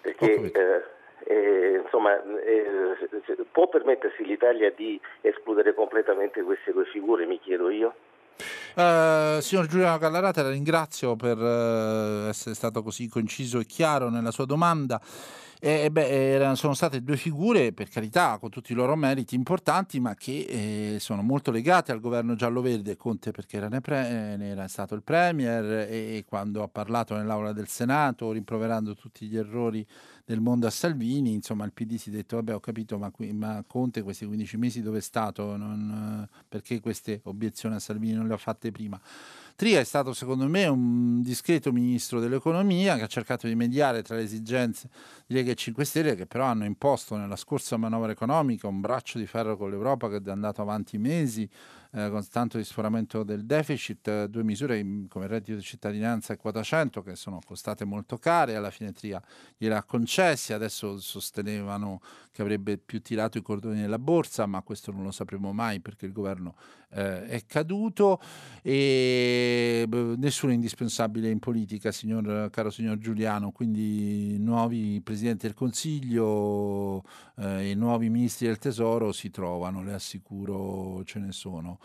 [0.00, 0.82] Perché eh,
[1.24, 7.94] eh, insomma, eh, può permettersi l'Italia di escludere completamente queste due figure, mi chiedo io?
[8.74, 14.30] Uh, signor Giuliano Callarata, la ringrazio per uh, essere stato così conciso e chiaro nella
[14.30, 15.00] sua domanda.
[15.58, 20.14] Eh, beh, sono state due figure, per carità, con tutti i loro meriti importanti, ma
[20.14, 22.96] che eh, sono molto legate al governo giallo-verde.
[22.96, 27.68] Conte perché era, pre- era stato il Premier e, e quando ha parlato nell'Aula del
[27.68, 29.86] Senato, rimproverando tutti gli errori
[30.26, 33.32] del mondo a Salvini, insomma il PD si è detto vabbè ho capito ma, qui,
[33.32, 38.26] ma Conte questi 15 mesi dove è stato, non, perché queste obiezioni a Salvini non
[38.26, 39.00] le ha fatte prima?
[39.56, 44.14] Tria è stato secondo me un discreto ministro dell'economia che ha cercato di mediare tra
[44.14, 44.90] le esigenze
[45.26, 49.16] di Lega e 5 Stelle che però hanno imposto nella scorsa manovra economica un braccio
[49.16, 51.48] di ferro con l'Europa che è andato avanti mesi
[51.92, 56.62] eh, con tanto di sforamento del deficit, due misure come reddito di cittadinanza e quota
[56.62, 59.22] 100 che sono costate molto care, alla fine Tria
[59.56, 62.00] gliela ha concessi, adesso sostenevano
[62.32, 66.04] che avrebbe più tirato i cordoni nella borsa, ma questo non lo sapremo mai perché
[66.04, 66.54] il governo
[66.90, 68.20] eh, è caduto
[68.62, 69.86] e
[70.16, 77.04] nessuno è indispensabile in politica, signor, caro signor Giuliano, quindi nuovi presidenti del Consiglio
[77.36, 81.78] eh, e nuovi ministri del Tesoro si trovano, le assicuro ce ne sono.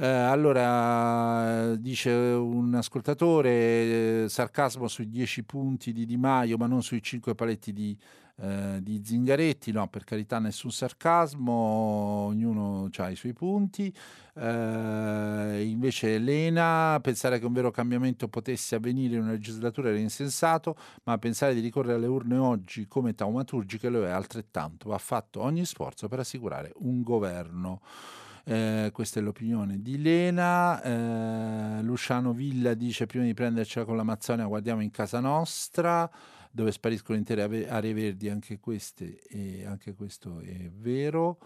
[0.00, 6.84] Eh, allora, dice un ascoltatore, eh, sarcasmo sui 10 punti di Di Maio, ma non
[6.84, 7.98] sui 5 paletti di,
[8.40, 13.92] eh, di Zingaretti, no, per carità nessun sarcasmo, ognuno ha i suoi punti.
[14.34, 20.76] Eh, invece Elena, pensare che un vero cambiamento potesse avvenire in una legislatura era insensato,
[21.04, 24.90] ma pensare di ricorrere alle urne oggi come taumaturgiche lo è altrettanto.
[24.90, 27.80] Va fatto ogni sforzo per assicurare un governo.
[28.48, 30.80] Eh, questa è l'opinione di Lena.
[30.80, 36.10] Eh, Luciano Villa dice: Prima di prendercela con l'Amazzonia, guardiamo in casa nostra,
[36.50, 38.30] dove spariscono intere aree verdi.
[38.30, 41.38] Anche, queste, e anche questo è vero.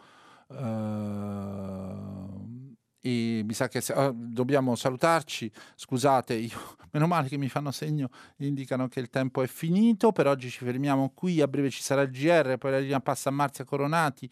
[0.47, 2.71] Uh,
[3.01, 5.51] e mi sa che se, oh, dobbiamo salutarci.
[5.75, 6.57] Scusate, io,
[6.93, 10.13] meno male che mi fanno segno, indicano che il tempo è finito.
[10.13, 11.41] Per oggi ci fermiamo qui.
[11.41, 14.31] A breve ci sarà il GR, poi la linea passa a Marzia Coronati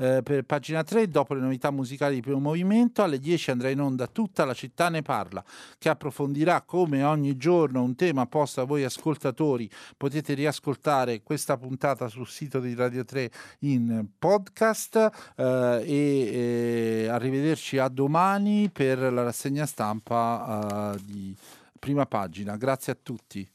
[0.00, 3.80] eh, per pagina 3, dopo le novità musicali di primo movimento, alle 10 andrà in
[3.80, 5.44] onda tutta la città ne parla,
[5.78, 9.68] che approfondirà come ogni giorno un tema posto a voi ascoltatori.
[9.96, 17.76] Potete riascoltare questa puntata sul sito di Radio 3 in podcast eh, e eh, arrivederci
[17.76, 21.36] a domani per la rassegna stampa eh, di
[21.78, 22.56] prima pagina.
[22.56, 23.46] Grazie a tutti.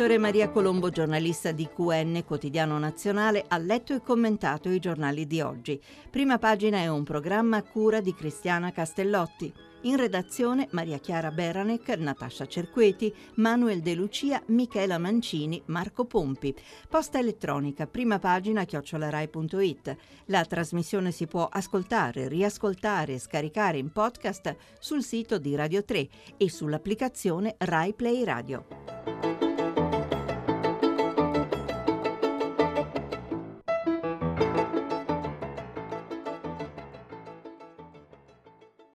[0.00, 5.42] Ettore Maria Colombo, giornalista di QN Quotidiano Nazionale, ha letto e commentato i giornali di
[5.42, 5.78] oggi.
[6.08, 9.52] Prima pagina è un programma a cura di Cristiana Castellotti.
[9.82, 16.54] In redazione Maria Chiara Beranec, Natascia Cerqueti, Manuel De Lucia, Michela Mancini, Marco Pompi.
[16.88, 19.96] Posta elettronica, prima pagina chiocciolarai.it.
[20.26, 26.08] La trasmissione si può ascoltare, riascoltare e scaricare in podcast sul sito di Radio 3
[26.38, 29.49] e sull'applicazione Rai Play Radio.